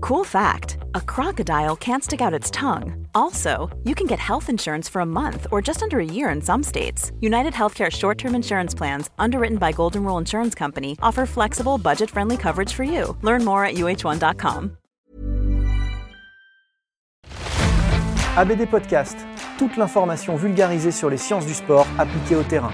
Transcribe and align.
Cool 0.00 0.24
fact 0.24 0.78
a 0.94 1.00
crocodile 1.00 1.76
can't 1.76 2.04
stick 2.04 2.20
out 2.20 2.32
its 2.32 2.50
tongue. 2.50 3.06
Also, 3.14 3.70
you 3.84 3.94
can 3.94 4.06
get 4.06 4.18
health 4.18 4.48
insurance 4.48 4.88
for 4.88 5.00
a 5.00 5.06
month 5.06 5.46
or 5.50 5.60
just 5.60 5.82
under 5.82 5.98
a 5.98 6.04
year 6.04 6.30
in 6.30 6.40
some 6.40 6.62
states. 6.62 7.10
United 7.20 7.52
Healthcare 7.52 7.90
short 7.90 8.18
term 8.18 8.34
insurance 8.34 8.74
plans, 8.74 9.10
underwritten 9.18 9.58
by 9.58 9.72
Golden 9.72 10.04
Rule 10.04 10.18
Insurance 10.18 10.54
Company, 10.54 10.96
offer 11.02 11.26
flexible, 11.26 11.78
budget 11.78 12.10
friendly 12.10 12.36
coverage 12.36 12.72
for 12.72 12.84
you. 12.84 13.16
Learn 13.22 13.44
more 13.44 13.64
at 13.64 13.74
uh1.com. 13.74 14.76
ABD 18.36 18.68
Podcast, 18.68 19.16
toute 19.58 19.76
l'information 19.76 20.34
vulgarisée 20.34 20.90
sur 20.90 21.08
les 21.08 21.18
sciences 21.18 21.46
du 21.46 21.54
sport 21.54 21.86
appliquées 21.98 22.34
au 22.34 22.42
terrain. 22.42 22.72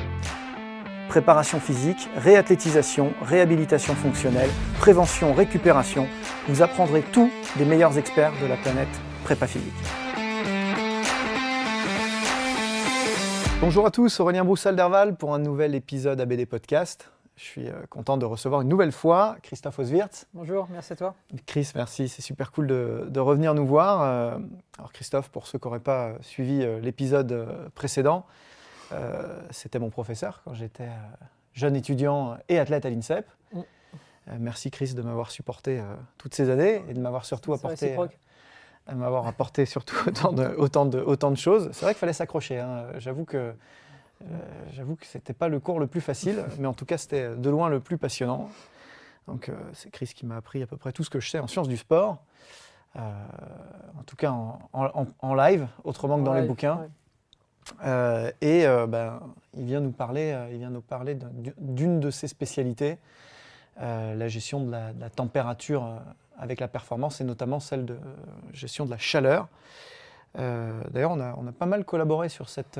Préparation 1.11 1.59
physique, 1.59 2.09
réathlétisation, 2.15 3.13
réhabilitation 3.21 3.97
fonctionnelle, 3.97 4.49
prévention, 4.79 5.35
récupération, 5.35 6.07
vous 6.47 6.63
apprendrez 6.63 7.03
tout 7.03 7.33
des 7.57 7.65
meilleurs 7.65 7.99
experts 7.99 8.31
de 8.41 8.47
la 8.47 8.57
planète 8.57 8.87
prépa 9.25 9.49
physique. 9.49 9.73
Bonjour 13.61 13.87
à 13.87 13.91
tous, 13.91 14.21
Aurélien 14.21 14.45
Broussal-Derval 14.45 15.17
pour 15.17 15.35
un 15.35 15.41
nouvel 15.41 15.75
épisode 15.75 16.21
ABD 16.21 16.47
Podcast. 16.47 17.11
Je 17.35 17.43
suis 17.43 17.67
euh, 17.67 17.73
content 17.91 18.17
de 18.17 18.25
recevoir 18.25 18.61
une 18.61 18.69
nouvelle 18.69 18.93
fois 18.93 19.37
Christophe 19.43 19.81
Oswirth. 19.81 20.29
Bonjour, 20.33 20.69
merci 20.71 20.93
à 20.93 20.97
toi. 20.97 21.17
Chris, 21.45 21.73
merci, 21.75 22.09
c'est 22.09 22.23
super 22.23 22.53
cool 22.53 22.69
de, 22.69 23.19
revenir 23.19 23.55
nous 23.55 23.67
voir. 23.67 24.03
Euh, 24.03 24.39
alors 24.79 24.93
Christophe, 24.93 25.29
pour 25.31 25.49
ceux 25.49 25.59
qui 25.59 25.67
n'auraient 25.67 25.81
pas 25.81 26.13
suivi 26.21 26.63
euh, 26.63 26.79
l'épisode 26.79 27.49
précédent, 27.75 28.27
euh, 28.93 29.41
c'était 29.51 29.79
mon 29.79 29.91
professeur 29.91 30.43
quand 30.45 30.55
j'étais 30.55 30.85
euh, 30.85 31.27
jeune 31.55 31.77
étudiant 31.77 32.37
et 32.49 32.59
athlète 32.59 32.85
à 32.87 32.91
l'INSEP. 32.91 33.27
Mm. 33.53 33.59
Euh, 33.59 34.37
merci 34.39 34.71
Chris 34.71 34.95
de 34.95 35.03
m'avoir 35.03 35.31
supporté 35.31 35.83
toutes 36.19 36.35
ces 36.35 36.51
années 36.51 36.83
et 36.89 36.95
de 36.95 37.01
m'avoir 37.01 37.25
surtout 37.25 37.53
apporté 37.53 37.97
m'avoir 38.93 39.29
apporté 39.29 39.67
surtout 39.67 39.95
autant 40.09 40.33
de, 40.33 40.47
autant 40.57 40.87
de, 40.87 40.99
autant 40.99 41.31
de 41.31 41.37
choses. 41.37 41.69
C'est 41.73 41.85
vrai 41.85 41.95
qu'il 41.95 42.01
fallait 42.01 42.13
s'accrocher. 42.13 42.59
Hein. 42.59 42.87
J'avoue 42.99 43.25
que 43.25 43.55
j'avoue 44.73 44.97
que 44.97 45.07
c'était 45.07 45.33
pas 45.33 45.49
le 45.49 45.61
cours 45.61 45.79
le 45.79 45.87
plus 45.87 46.01
facile, 46.01 46.43
mais 46.59 46.67
en 46.67 46.75
tout 46.75 46.87
cas 46.87 46.99
c'était 46.99 47.37
de 47.37 47.51
loin 47.51 47.69
le 47.69 47.79
plus 47.79 47.99
passionnant. 47.99 48.51
Donc 49.29 49.51
c'est 49.75 49.91
Chris 49.91 50.11
qui 50.15 50.27
m'a 50.27 50.37
appris 50.37 50.61
à 50.63 50.67
peu 50.67 50.77
près 50.77 50.91
tout 50.93 51.05
ce 51.05 51.11
que 51.11 51.21
je 51.21 51.31
sais 51.31 51.39
en 51.39 51.47
sciences 51.47 51.69
du 51.69 51.77
sport, 51.77 52.19
en 52.97 54.03
tout 54.07 54.17
cas 54.17 54.33
en, 54.73 55.35
live, 55.35 55.69
autrement 55.85 56.19
que 56.19 56.25
dans 56.25 56.35
les 56.35 56.47
bouquins. 56.47 56.89
Euh, 57.85 58.31
et 58.41 58.67
euh, 58.67 58.87
ben, 58.87 59.21
il 59.57 59.65
vient 59.65 59.81
nous 59.81 59.93
parler, 59.93 60.33
euh, 60.33 60.49
il 60.51 60.59
vient 60.59 60.71
nous 60.71 60.81
parler 60.81 61.17
d'une 61.59 62.01
de 62.01 62.11
ses 62.11 62.29
spécialités, 62.29 62.99
la 63.81 64.29
gestion 64.29 64.63
de 64.63 64.71
la, 64.71 65.11
température 65.11 66.01
avec 66.39 66.61
la 66.61 66.69
performance 66.69 67.23
et 67.23 67.25
notamment 67.25 67.61
celle 67.61 67.87
de 67.87 67.97
gestion 68.53 68.85
de 68.85 68.91
la 68.91 68.99
chaleur. 68.99 69.49
D'ailleurs, 70.35 71.13
on 71.13 71.21
a, 71.21 71.35
on 71.39 71.47
a, 71.47 71.53
pas 71.53 71.65
mal 71.65 71.87
collaboré 71.87 72.29
sur 72.29 72.51
cette, 72.51 72.79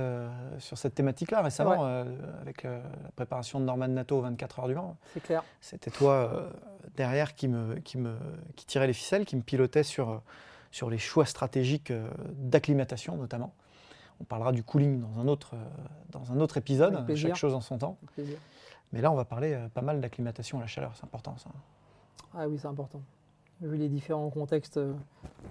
sur 0.59 0.77
cette 0.77 0.95
thématique-là 0.95 1.41
récemment, 1.41 2.05
avec 2.43 2.65
la 2.65 2.81
préparation 3.17 3.61
de 3.61 3.65
Norman 3.65 3.89
Nato 3.89 4.19
aux 4.19 4.21
24 4.21 4.59
heures 4.59 4.69
du 4.69 4.75
Mans. 4.75 4.97
C'est 5.15 5.23
clair. 5.23 5.43
C'était 5.63 5.91
toi 5.91 6.51
derrière 6.97 7.35
qui, 7.35 7.49
me, 7.49 7.77
qui, 7.77 7.97
me, 7.97 8.15
qui 8.55 8.67
tirait 8.67 8.87
les 8.87 8.93
ficelles, 8.93 9.25
qui 9.25 9.37
me 9.37 9.43
pilotait 9.43 9.85
sur, 9.85 10.21
sur 10.71 10.91
les 10.91 10.99
choix 10.99 11.25
stratégiques 11.25 11.95
d'acclimatation 12.35 13.17
notamment. 13.17 13.55
On 14.21 14.25
parlera 14.25 14.53
du 14.53 14.63
cooling 14.63 15.01
dans 15.01 15.21
un 15.21 15.29
autre, 15.29 15.55
euh, 15.55 15.65
dans 16.11 16.33
un 16.33 16.41
autre 16.41 16.57
épisode, 16.57 17.15
chaque 17.15 17.37
chose 17.37 17.55
en 17.55 17.61
son 17.61 17.79
temps. 17.79 17.97
Mais 18.93 19.01
là, 19.01 19.11
on 19.11 19.15
va 19.15 19.25
parler 19.25 19.55
euh, 19.55 19.69
pas 19.69 19.83
mal 19.83 20.01
d'acclimatation 20.01 20.59
à 20.59 20.63
la 20.63 20.67
chaleur, 20.67 20.93
c'est 20.95 21.05
important 21.05 21.37
ça. 21.39 21.51
Ah 22.35 22.49
oui, 22.49 22.59
c'est 22.59 22.67
important. 22.67 23.01
Vu 23.61 23.77
les 23.77 23.89
différents 23.89 24.29
contextes 24.31 24.77
euh, 24.77 24.95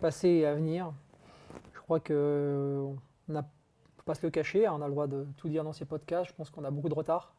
passés 0.02 0.30
et 0.30 0.46
à 0.46 0.56
venir, 0.56 0.91
je 1.74 1.80
crois 1.80 2.00
que 2.00 2.80
on 3.28 3.34
ne 3.34 3.41
faut 3.41 4.03
pas 4.06 4.16
se 4.16 4.25
le 4.25 4.30
cacher, 4.30 4.66
hein, 4.66 4.74
on 4.78 4.81
a 4.81 4.88
le 4.88 4.91
droit 4.91 5.07
de 5.07 5.25
tout 5.38 5.50
dire 5.50 5.63
dans 5.63 5.74
ces 5.74 5.86
podcasts. 5.86 6.30
Je 6.30 6.36
pense 6.36 6.50
qu'on 6.50 6.63
a 6.63 6.72
beaucoup 6.72 6.90
de 6.90 6.96
retard. 6.96 7.34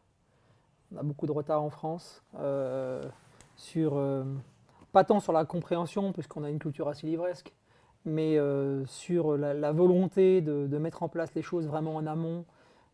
On 0.93 0.99
a 0.99 1.03
beaucoup 1.03 1.27
de 1.27 1.33
retard 1.33 1.63
en 1.63 1.71
France 1.71 2.23
sur 3.57 4.03
pas 4.91 5.05
tant 5.05 5.21
sur 5.21 5.33
la 5.33 5.45
compréhension, 5.45 6.13
puisqu'on 6.13 6.43
a 6.43 6.51
une 6.51 6.59
culture 6.59 6.89
assez 6.89 7.07
livresque, 7.07 7.53
mais 8.05 8.39
euh, 8.39 8.85
sur 8.87 9.37
la, 9.37 9.73
volonté 9.73 10.41
de, 10.41 10.79
mettre 10.79 11.03
en 11.03 11.09
place 11.09 11.35
les 11.35 11.43
choses 11.43 11.67
vraiment 11.67 11.97
en 11.97 12.07
amont, 12.07 12.45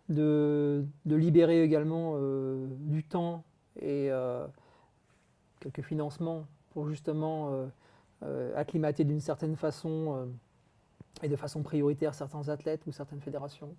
de, 0.08 0.84
libérer 1.04 1.62
également 1.62 2.14
euh, 2.16 2.66
du 2.80 3.04
temps 3.04 3.44
et 3.80 4.10
euh, 4.10 4.46
quelques 5.60 5.82
financements 5.82 6.46
pour 6.70 6.88
justement 6.88 7.52
acclimater 8.54 9.04
d'une 9.04 9.20
certaine 9.20 9.56
façon 9.56 10.28
et 11.22 11.28
de 11.28 11.36
façon 11.36 11.62
prioritaire 11.62 12.14
certains 12.14 12.48
athlètes 12.48 12.82
ou 12.86 12.92
certaines 12.92 13.20
fédérations. 13.20 13.74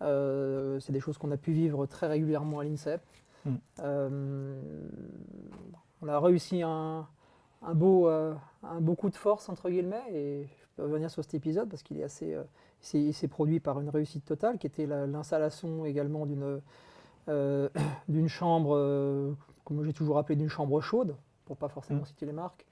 C'est 0.00 0.92
des 0.92 1.00
choses 1.00 1.18
qu'on 1.18 1.30
a 1.32 1.36
pu 1.36 1.52
vivre 1.52 1.86
très 1.86 2.06
régulièrement 2.06 2.60
à 2.60 2.64
l'INSEP. 2.64 3.00
Mm. 3.44 3.56
on 6.02 6.08
a 6.08 6.20
réussi 6.20 6.62
un, 6.62 7.08
un 7.62 7.74
beau, 7.74 8.08
euh, 8.08 8.34
un 8.62 8.80
beau 8.80 8.94
coup 8.94 9.10
de 9.10 9.16
force, 9.16 9.48
entre 9.48 9.70
guillemets, 9.70 10.02
et 10.12 10.44
je 10.44 10.66
peux 10.76 10.82
revenir 10.84 11.10
sur 11.10 11.22
cet 11.22 11.34
épisode 11.34 11.68
parce 11.68 11.82
qu'il 11.82 11.98
est 11.98 12.04
assez. 12.04 12.34
Euh, 12.34 12.44
produit 13.28 13.58
par 13.58 13.80
une 13.80 13.88
réussite 13.88 14.24
totale, 14.24 14.58
qui 14.58 14.66
était 14.66 14.86
l'installation 14.86 15.84
également 15.84 16.26
d'une 16.26 16.60
euh, 17.28 17.68
d'une 18.08 18.28
chambre, 18.28 19.36
comme 19.64 19.82
j'ai 19.84 19.92
toujours 19.92 20.18
appelé, 20.18 20.36
d'une 20.36 20.48
chambre 20.48 20.80
chaude, 20.80 21.16
pour 21.44 21.56
pas 21.56 21.68
forcément 21.68 22.02
mmh. 22.02 22.06
citer 22.06 22.26
les 22.26 22.32
marques, 22.32 22.66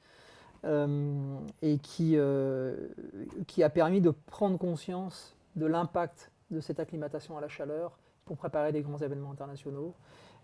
et 1.62 1.78
qui, 1.78 2.16
qui 3.46 3.62
a 3.62 3.70
permis 3.70 4.00
de 4.00 4.10
prendre 4.10 4.58
conscience 4.58 5.36
de 5.56 5.66
l'impact 5.66 6.30
de 6.52 6.60
cette 6.60 6.78
acclimatation 6.78 7.36
à 7.36 7.41
la 7.41 7.48
chaleur 7.48 7.98
pour 8.25 8.36
préparer 8.36 8.70
des 8.72 8.82
grands 8.82 8.98
événements 8.98 9.32
internationaux. 9.32 9.94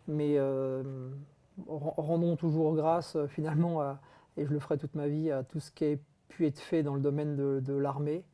Mais 0.08 0.38
rendons 1.68 2.34
toujours 2.34 2.74
grâce 2.74 3.16
finalement 3.28 3.80
à, 3.80 4.00
et 4.36 4.46
je 4.46 4.52
le 4.52 4.58
ferai 4.58 4.78
toute 4.78 4.94
ma 4.94 5.08
vie 5.08 5.30
à 5.30 5.42
tout 5.42 5.60
ce 5.60 5.70
qui 5.70 5.84
a 5.84 5.96
pu 6.28 6.46
être 6.46 6.58
fait 6.58 6.82
dans 6.82 6.94
le 6.94 7.00
domaine 7.00 7.36
de, 7.36 7.74
l'armée, 7.74 8.24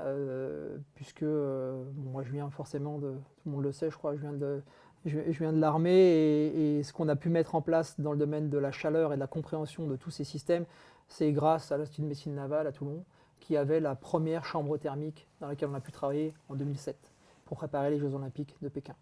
euh, 0.00 0.76
puisque 0.94 1.22
euh, 1.22 1.84
moi 1.96 2.22
je 2.22 2.32
viens 2.32 2.48
forcément 2.50 2.98
de, 2.98 3.12
tout 3.12 3.42
le 3.46 3.52
monde 3.52 3.62
le 3.62 3.72
sait, 3.72 3.90
je 3.90 3.96
crois, 3.96 4.14
je 4.14 4.20
viens 4.20 4.32
de, 4.32 4.62
je, 5.04 5.18
viens 5.18 5.52
de 5.52 5.60
l'armée 5.60 6.46
et, 6.46 6.82
ce 6.82 6.92
qu'on 6.92 7.08
a 7.08 7.16
pu 7.16 7.28
mettre 7.28 7.54
en 7.54 7.62
place 7.62 8.00
dans 8.00 8.12
le 8.12 8.18
domaine 8.18 8.48
de 8.48 8.58
la 8.58 8.72
chaleur 8.72 9.12
et 9.12 9.16
de 9.16 9.20
la 9.20 9.26
compréhension 9.26 9.86
de 9.86 9.96
tous 9.96 10.10
ces 10.10 10.24
systèmes, 10.24 10.64
c'est 11.08 11.32
grâce 11.32 11.72
à 11.72 11.76
l'Institut 11.76 12.02
de 12.02 12.06
médecine 12.06 12.34
navale 12.34 12.66
à 12.66 12.72
Toulon, 12.72 13.04
qui 13.40 13.56
avait 13.56 13.80
la 13.80 13.94
première 13.94 14.44
chambre 14.44 14.78
thermique 14.78 15.28
dans 15.40 15.48
laquelle 15.48 15.68
on 15.68 15.74
a 15.74 15.80
pu 15.80 15.92
travailler 15.92 16.32
en 16.48 16.54
2007 16.54 16.96
pour 17.44 17.56
préparer 17.56 17.90
les 17.90 17.98
Jeux 17.98 18.14
Olympiques 18.14 18.56
de 18.62 18.68
Pékin. 18.68 18.94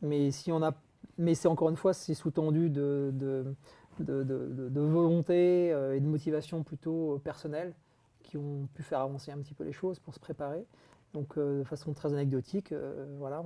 Mais 0.00 0.30
si 0.30 0.52
on 0.52 0.62
a, 0.62 0.72
mais 1.18 1.34
c'est 1.34 1.48
encore 1.48 1.68
une 1.68 1.76
fois, 1.76 1.92
c'est 1.92 2.14
sous-tendu 2.14 2.70
de 2.70 3.10
de, 3.12 3.54
volonté 4.00 5.72
euh, 5.72 5.96
et 5.96 6.00
de 6.00 6.06
motivation 6.06 6.62
plutôt 6.62 7.20
personnelle 7.24 7.74
qui 8.22 8.36
ont 8.36 8.68
pu 8.74 8.82
faire 8.82 9.00
avancer 9.00 9.32
un 9.32 9.38
petit 9.38 9.54
peu 9.54 9.64
les 9.64 9.72
choses 9.72 9.98
pour 9.98 10.14
se 10.14 10.20
préparer. 10.20 10.64
Donc 11.12 11.36
euh, 11.36 11.60
de 11.60 11.64
façon 11.64 11.92
très 11.92 12.12
anecdotique, 12.12 12.72
euh, 12.72 13.06
voilà, 13.18 13.42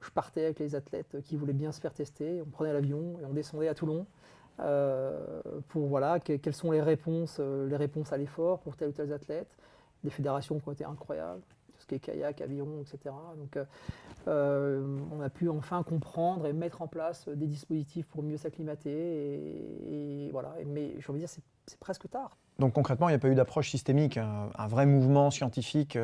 je 0.00 0.10
partais 0.10 0.44
avec 0.44 0.58
les 0.58 0.74
athlètes 0.74 1.20
qui 1.22 1.36
voulaient 1.36 1.52
bien 1.52 1.72
se 1.72 1.80
faire 1.80 1.94
tester, 1.94 2.42
on 2.42 2.50
prenait 2.50 2.72
l'avion 2.72 3.18
et 3.20 3.24
on 3.24 3.32
descendait 3.32 3.68
à 3.68 3.74
Toulon 3.74 4.06
pour 5.68 5.86
voilà 5.86 6.20
quelles 6.20 6.52
sont 6.52 6.70
les 6.70 6.82
réponses, 6.82 7.38
les 7.38 7.76
réponses 7.76 8.12
à 8.12 8.18
l'effort 8.18 8.60
pour 8.60 8.76
tel 8.76 8.90
ou 8.90 8.92
tel 8.92 9.10
athlète. 9.10 9.56
Des 10.04 10.10
fédérations 10.10 10.60
ont 10.66 10.72
été 10.72 10.84
incroyables, 10.84 11.40
qui 11.90 11.96
est 11.96 11.98
kayak, 11.98 12.40
avion, 12.40 12.80
etc. 12.80 13.14
Donc 13.36 13.58
on 14.26 15.20
a 15.20 15.30
pu 15.30 15.48
enfin 15.48 15.82
comprendre 15.82 16.46
et 16.46 16.52
mettre 16.52 16.82
en 16.82 16.86
place 16.86 17.28
des 17.28 17.46
dispositifs 17.46 18.06
pour 18.06 18.22
mieux 18.22 18.36
s'acclimater. 18.36 18.90
Et, 19.90 20.30
voilà. 20.32 20.54
mais 20.66 20.94
j'ai 20.98 21.10
envie 21.10 21.20
de 21.20 21.26
dire, 21.26 21.34
c'est 21.66 21.78
presque 21.78 22.08
tard. 22.08 22.36
Donc 22.58 22.74
concrètement, 22.74 23.08
il 23.08 23.12
n'y 23.12 23.16
a 23.16 23.18
pas 23.18 23.28
eu 23.28 23.34
d'approche 23.34 23.70
systémique, 23.70 24.18
un, 24.18 24.66
vrai 24.68 24.86
mouvement 24.86 25.30
scientifique 25.30 25.98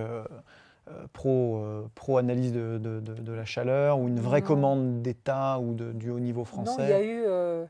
pro, 1.13 1.63
pro 1.95 2.19
analyse 2.19 2.53
de, 2.53 2.79
de, 2.79 3.33
la 3.33 3.45
chaleur 3.45 3.99
ou 3.99 4.09
une 4.09 4.21
vraie 4.21 4.43
commande 4.43 5.03
d'État 5.03 5.61
ou 5.61 5.75
du 5.75 6.11
haut 6.11 6.21
niveau 6.21 6.45
français 6.45 6.83
Non, 6.83 6.85
il 6.85 6.91
y 6.91 6.93
a 6.93 7.05
eu, 7.05 7.67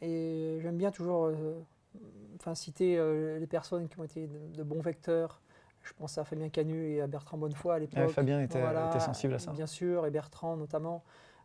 et 0.00 0.60
j'aime 0.60 0.76
bien 0.76 0.90
toujours 0.90 1.30
enfin, 2.36 2.54
citer 2.54 3.00
les 3.40 3.46
personnes 3.46 3.88
qui 3.88 3.98
ont 3.98 4.04
été 4.04 4.28
de 4.28 4.62
bons 4.62 4.80
vecteurs 4.80 5.40
je 5.88 5.94
pense 5.94 6.18
à 6.18 6.24
Fabien 6.24 6.50
Canu 6.50 6.90
et 6.90 7.00
à 7.00 7.06
Bertrand 7.06 7.38
Bonnefoy 7.38 7.74
à 7.74 7.78
l'époque. 7.78 8.10
Fabien 8.10 8.40
était, 8.40 8.60
sensible 9.00 9.34
à 9.34 9.38
ça. 9.38 9.52
Bien 9.52 9.66
sûr, 9.66 10.06
et 10.06 10.10
Bertrand 10.10 10.56
notamment. 10.56 11.02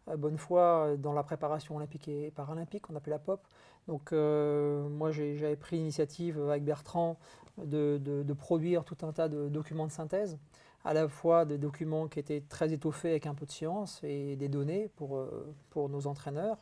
Euh, 0.09 0.17
Bonnefoy 0.17 0.59
euh, 0.59 0.97
dans 0.97 1.13
la 1.13 1.23
préparation 1.23 1.77
olympique 1.77 2.09
et 2.09 2.31
paralympique, 2.31 2.89
on 2.89 2.95
appelait 2.95 3.13
la 3.13 3.19
POP. 3.19 3.41
Donc 3.87 4.11
euh, 4.11 4.87
moi 4.89 5.11
j'avais 5.11 5.55
pris 5.55 5.77
l'initiative 5.77 6.41
avec 6.41 6.63
Bertrand 6.63 7.17
de, 7.57 7.97
de, 7.97 8.33
produire 8.33 8.83
tout 8.83 8.97
un 9.03 9.13
tas 9.13 9.29
de 9.29 9.47
documents 9.47 9.87
de 9.87 9.91
synthèse, 9.91 10.37
à 10.83 10.93
la 10.93 11.07
fois 11.07 11.45
des 11.45 11.57
documents 11.57 12.07
qui 12.07 12.19
étaient 12.19 12.41
très 12.41 12.73
étoffés 12.73 13.11
avec 13.11 13.27
un 13.27 13.33
peu 13.33 13.45
de 13.45 13.51
science 13.51 14.01
et 14.03 14.35
des 14.35 14.49
données 14.49 14.89
pour, 14.95 15.23
pour 15.69 15.87
nos 15.87 16.07
entraîneurs, 16.07 16.57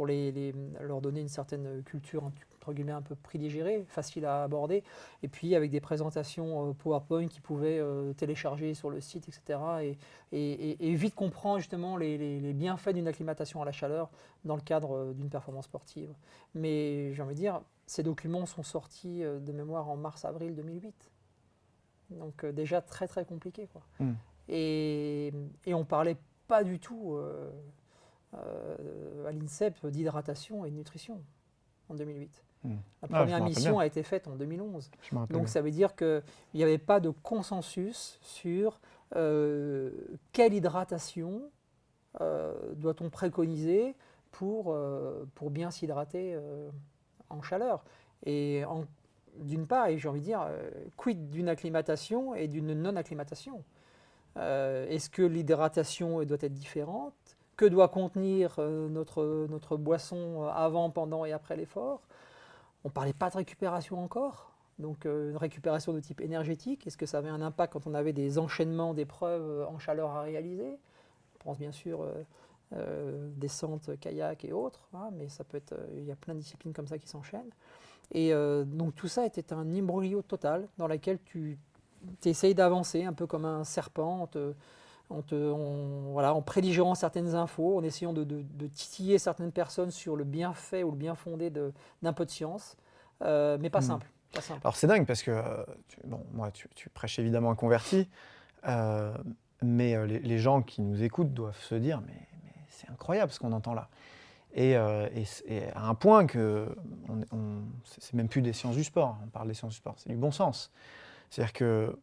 pour 0.00 0.06
les, 0.06 0.54
leur 0.80 1.02
donner 1.02 1.20
une 1.20 1.28
certaine 1.28 1.82
culture 1.82 2.24
entre 2.24 2.72
guillemets 2.72 2.92
un 2.92 3.02
peu 3.02 3.14
pridigéré, 3.16 3.84
facile 3.86 4.24
à 4.24 4.42
aborder, 4.42 4.82
et 5.22 5.28
puis 5.28 5.54
avec 5.54 5.70
des 5.70 5.82
présentations 5.82 6.70
euh, 6.70 6.72
PowerPoint 6.72 7.28
qui 7.28 7.42
pouvaient 7.42 7.78
euh, 7.78 8.14
télécharger 8.14 8.72
sur 8.72 8.88
le 8.88 9.02
site, 9.02 9.28
etc. 9.28 9.98
Et, 10.32 10.94
vite 10.94 11.14
comprendre 11.14 11.58
justement 11.58 11.98
les, 11.98 12.40
bienfaits 12.54 12.94
d'une 12.94 13.08
acclimatation 13.08 13.60
à 13.60 13.66
la 13.66 13.72
chaleur 13.72 14.08
dans 14.46 14.56
le 14.56 14.62
cadre 14.62 14.96
euh, 14.96 15.12
d'une 15.12 15.28
performance 15.28 15.66
sportive. 15.66 16.14
Mais 16.54 17.12
j'ai 17.12 17.20
envie 17.20 17.34
de 17.34 17.40
dire, 17.40 17.60
ces 17.86 18.02
documents 18.02 18.46
sont 18.46 18.62
sortis 18.62 19.20
de 19.20 19.52
mémoire 19.52 19.90
en 19.90 19.98
mars-avril 19.98 20.54
2008. 20.54 21.10
Donc 22.12 22.46
déjà 22.46 22.80
très 22.80 23.06
très 23.06 23.26
compliqué. 23.26 23.68
Quoi. 23.70 23.82
Hmm. 23.98 24.14
Et, 24.48 25.30
et 25.66 25.74
on 25.74 25.84
parlait 25.84 26.16
pas 26.48 26.64
du 26.64 26.78
tout 26.78 27.18
à 28.32 29.32
l'INSEP 29.32 29.86
d'hydratation 29.86 30.64
et 30.64 30.70
de 30.70 30.76
nutrition 30.76 31.20
en 31.88 31.94
2008. 31.94 32.44
Hmm. 32.62 32.70
La 33.02 33.08
ah, 33.12 33.18
première 33.20 33.42
mission 33.42 33.78
a 33.78 33.86
été 33.86 34.02
faite 34.02 34.28
en 34.28 34.36
2011. 34.36 34.90
Donc 35.30 35.48
ça 35.48 35.62
veut 35.62 35.70
dire 35.70 35.96
qu'il 35.96 36.22
n'y 36.54 36.62
avait 36.62 36.78
pas 36.78 37.00
de 37.00 37.10
consensus 37.10 38.18
sur 38.22 38.80
euh, 39.16 39.90
quelle 40.32 40.52
hydratation 40.52 41.42
euh, 42.20 42.54
doit-on 42.74 43.08
préconiser 43.08 43.96
pour, 44.30 44.66
euh, 44.68 45.24
pour 45.34 45.50
bien 45.50 45.70
s'hydrater 45.70 46.38
en 47.30 47.42
chaleur. 47.42 47.84
Et 48.26 48.62
d'une 49.38 49.66
part, 49.66 49.86
et 49.86 49.98
j'ai 49.98 50.08
envie 50.08 50.20
de 50.20 50.26
dire, 50.26 50.46
quid 50.96 51.30
d'une 51.30 51.48
acclimatation 51.48 52.34
et 52.34 52.46
d'une 52.46 52.74
non-acclimatation? 52.74 53.64
Est-ce 54.36 55.08
que 55.08 55.22
l'hydratation 55.22 56.22
doit 56.24 56.38
être 56.40 56.52
différente? 56.52 57.14
Que 57.60 57.66
doit 57.66 57.88
contenir 57.88 58.58
notre, 58.58 59.46
notre 59.50 59.76
boisson 59.76 60.48
avant, 60.54 60.88
pendant 60.88 61.26
et 61.26 61.32
après 61.32 61.58
l'effort 61.58 62.00
on 62.84 62.88
ne 62.88 62.92
parlait 62.92 63.12
pas 63.12 63.30
de 63.30 63.36
récupération 63.36 64.02
encore, 64.02 64.52
donc 64.78 65.04
euh, 65.04 65.30
une 65.30 65.36
récupération 65.36 65.92
de 65.92 66.00
type 66.00 66.20
énergétique. 66.20 66.86
Est-ce 66.86 66.96
que 66.96 67.06
ça 67.06 67.18
avait 67.18 67.28
un 67.28 67.42
impact 67.42 67.72
quand 67.74 67.86
on 67.86 67.94
avait 67.94 68.12
des 68.12 68.38
enchaînements 68.38 68.94
d'épreuves 68.94 69.42
euh, 69.42 69.66
en 69.66 69.78
chaleur 69.78 70.10
à 70.10 70.22
réaliser? 70.22 70.78
On 71.34 71.44
pense 71.44 71.58
bien 71.58 71.72
sûr 71.72 72.06
euh, 72.72 73.28
descente, 73.36 73.90
kayak 74.00 74.44
et 74.44 74.52
autres, 74.52 74.88
hein, 74.94 75.10
mais 75.12 75.28
ça 75.28 75.44
peut 75.44 75.56
être, 75.58 75.74
il 75.94 76.04
y 76.04 76.12
a 76.12 76.16
plein 76.16 76.34
de 76.34 76.38
disciplines 76.38 76.72
comme 76.72 76.86
ça 76.86 76.98
qui 76.98 77.08
s'enchaînent. 77.08 77.50
Et 78.12 78.32
donc 78.66 78.96
tout 78.96 79.06
ça 79.06 79.24
était 79.24 79.52
un 79.52 79.72
imbroglio 79.72 80.20
total 80.22 80.66
dans 80.78 80.88
lequel 80.88 81.20
tu 81.22 81.60
essayes 82.24 82.56
d'avancer 82.56 83.04
un 83.04 83.12
peu 83.12 83.28
comme 83.28 83.44
un 83.44 83.62
serpent 83.62 84.28
en, 85.10 86.12
voilà, 86.12 86.34
en 86.34 86.42
prédigérant 86.42 86.94
certaines 86.94 87.34
infos, 87.34 87.78
en 87.78 87.82
essayant 87.82 88.12
de, 88.12 88.44
titiller 88.68 89.18
certaines 89.18 89.52
personnes 89.52 89.90
sur 89.90 90.16
le 90.16 90.24
bienfait 90.24 90.82
ou 90.82 90.90
le 90.90 90.96
bien 90.96 91.14
fondé 91.14 91.50
d'un 91.50 92.12
peu 92.12 92.24
de 92.24 92.30
science, 92.30 92.76
euh, 93.22 93.58
mais 93.60 93.70
pas, 93.70 93.80
hmm. 93.80 93.82
simple, 93.82 94.06
Alors 94.62 94.76
c'est 94.76 94.86
dingue 94.86 95.06
parce 95.06 95.22
que, 95.22 95.32
euh, 95.32 95.64
bon, 96.04 96.24
moi 96.32 96.50
tu, 96.52 96.88
prêches 96.90 97.18
évidemment 97.18 97.50
un 97.50 97.56
converti, 97.56 98.08
euh, 98.66 99.12
mais 99.62 100.06
les, 100.06 100.38
gens 100.38 100.62
qui 100.62 100.80
nous 100.80 101.02
écoutent 101.02 101.34
doivent 101.34 101.60
se 101.60 101.74
dire, 101.74 102.00
mais, 102.06 102.14
c'est 102.68 102.88
incroyable 102.88 103.30
ce 103.30 103.38
qu'on 103.38 103.52
entend 103.52 103.74
là. 103.74 103.88
Et, 104.54 104.74
à 104.74 105.08
un 105.88 105.94
point 105.94 106.26
que 106.26 106.74
on, 107.08 107.62
c'est 107.84 108.14
même 108.14 108.28
plus 108.28 108.42
des 108.42 108.52
sciences 108.52 108.76
du 108.76 108.84
sport, 108.84 109.18
on 109.24 109.28
parle 109.28 109.48
des 109.48 109.54
sciences 109.54 109.72
du 109.72 109.78
sport, 109.78 109.94
c'est 109.98 110.08
du 110.08 110.16
bon 110.16 110.30
sens. 110.30 110.72
C'est-à-dire 111.28 111.52
que 111.52 111.98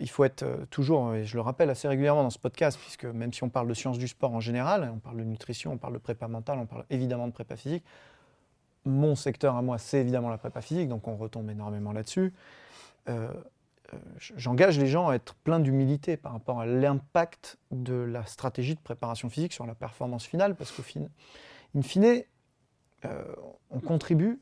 il 0.00 0.08
faut 0.08 0.24
être 0.24 0.42
euh, 0.42 0.64
toujours, 0.70 1.14
et 1.14 1.24
je 1.24 1.34
le 1.34 1.40
rappelle 1.40 1.70
assez 1.70 1.88
régulièrement 1.88 2.22
dans 2.22 2.30
ce 2.30 2.38
podcast, 2.38 2.78
puisque 2.80 3.04
même 3.04 3.32
si 3.32 3.42
on 3.42 3.48
parle 3.48 3.68
de 3.68 3.74
sciences 3.74 3.98
du 3.98 4.08
sport 4.08 4.32
en 4.32 4.40
général, 4.40 4.90
on 4.94 4.98
parle 4.98 5.18
de 5.18 5.24
nutrition, 5.24 5.72
on 5.72 5.78
parle 5.78 5.94
de 5.94 5.98
prépa 5.98 6.28
mentale, 6.28 6.58
on 6.58 6.66
parle 6.66 6.84
évidemment 6.90 7.26
de 7.26 7.32
prépa 7.32 7.56
physique, 7.56 7.84
mon 8.84 9.14
secteur 9.14 9.56
à 9.56 9.62
moi, 9.62 9.78
c'est 9.78 10.00
évidemment 10.00 10.28
la 10.30 10.38
prépa 10.38 10.60
physique, 10.60 10.88
donc 10.88 11.06
on 11.08 11.16
retombe 11.16 11.50
énormément 11.50 11.92
là-dessus. 11.92 12.32
Euh, 13.08 13.28
j'engage 14.18 14.78
les 14.78 14.86
gens 14.86 15.08
à 15.08 15.14
être 15.14 15.34
pleins 15.34 15.60
d'humilité 15.60 16.16
par 16.16 16.32
rapport 16.32 16.60
à 16.60 16.66
l'impact 16.66 17.58
de 17.70 17.94
la 17.94 18.24
stratégie 18.24 18.74
de 18.74 18.80
préparation 18.80 19.28
physique 19.28 19.52
sur 19.52 19.66
la 19.66 19.74
performance 19.74 20.24
finale, 20.24 20.54
parce 20.54 20.72
qu'au 20.72 20.82
fin, 20.82 21.02
in 21.76 21.82
fine, 21.82 22.22
on 23.70 23.80
contribue, 23.80 24.40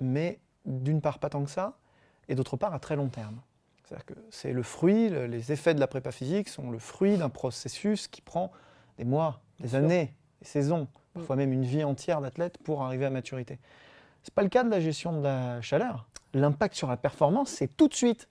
mais 0.00 0.40
d'une 0.64 1.00
part 1.00 1.18
pas 1.18 1.28
tant 1.28 1.44
que 1.44 1.50
ça, 1.50 1.76
et 2.28 2.34
d'autre 2.34 2.56
part 2.56 2.72
à 2.72 2.78
très 2.78 2.96
long 2.96 3.08
terme. 3.08 3.40
C'est-à-dire 3.86 4.04
que 4.06 4.14
c'est 4.30 4.52
le 4.52 4.64
fruit, 4.64 5.10
les 5.10 5.52
effets 5.52 5.72
de 5.72 5.78
la 5.78 5.86
prépa 5.86 6.10
physique 6.10 6.48
sont 6.48 6.70
le 6.72 6.78
fruit 6.78 7.16
d'un 7.18 7.28
processus 7.28 8.08
qui 8.08 8.20
prend 8.20 8.50
des 8.98 9.04
mois, 9.04 9.40
des 9.60 9.76
années, 9.76 10.12
des 10.40 10.46
saisons, 10.46 10.82
mm. 10.82 10.88
parfois 11.14 11.36
même 11.36 11.52
une 11.52 11.64
vie 11.64 11.84
entière 11.84 12.20
d'athlète 12.20 12.58
pour 12.58 12.82
arriver 12.82 13.04
à 13.04 13.10
maturité. 13.10 13.60
Ce 14.24 14.30
n'est 14.30 14.34
pas 14.34 14.42
le 14.42 14.48
cas 14.48 14.64
de 14.64 14.70
la 14.70 14.80
gestion 14.80 15.16
de 15.16 15.22
la 15.22 15.60
chaleur. 15.60 16.08
L'impact 16.34 16.74
sur 16.74 16.88
la 16.88 16.96
performance, 16.96 17.50
c'est 17.50 17.76
tout 17.76 17.86
de 17.86 17.94
suite. 17.94 18.28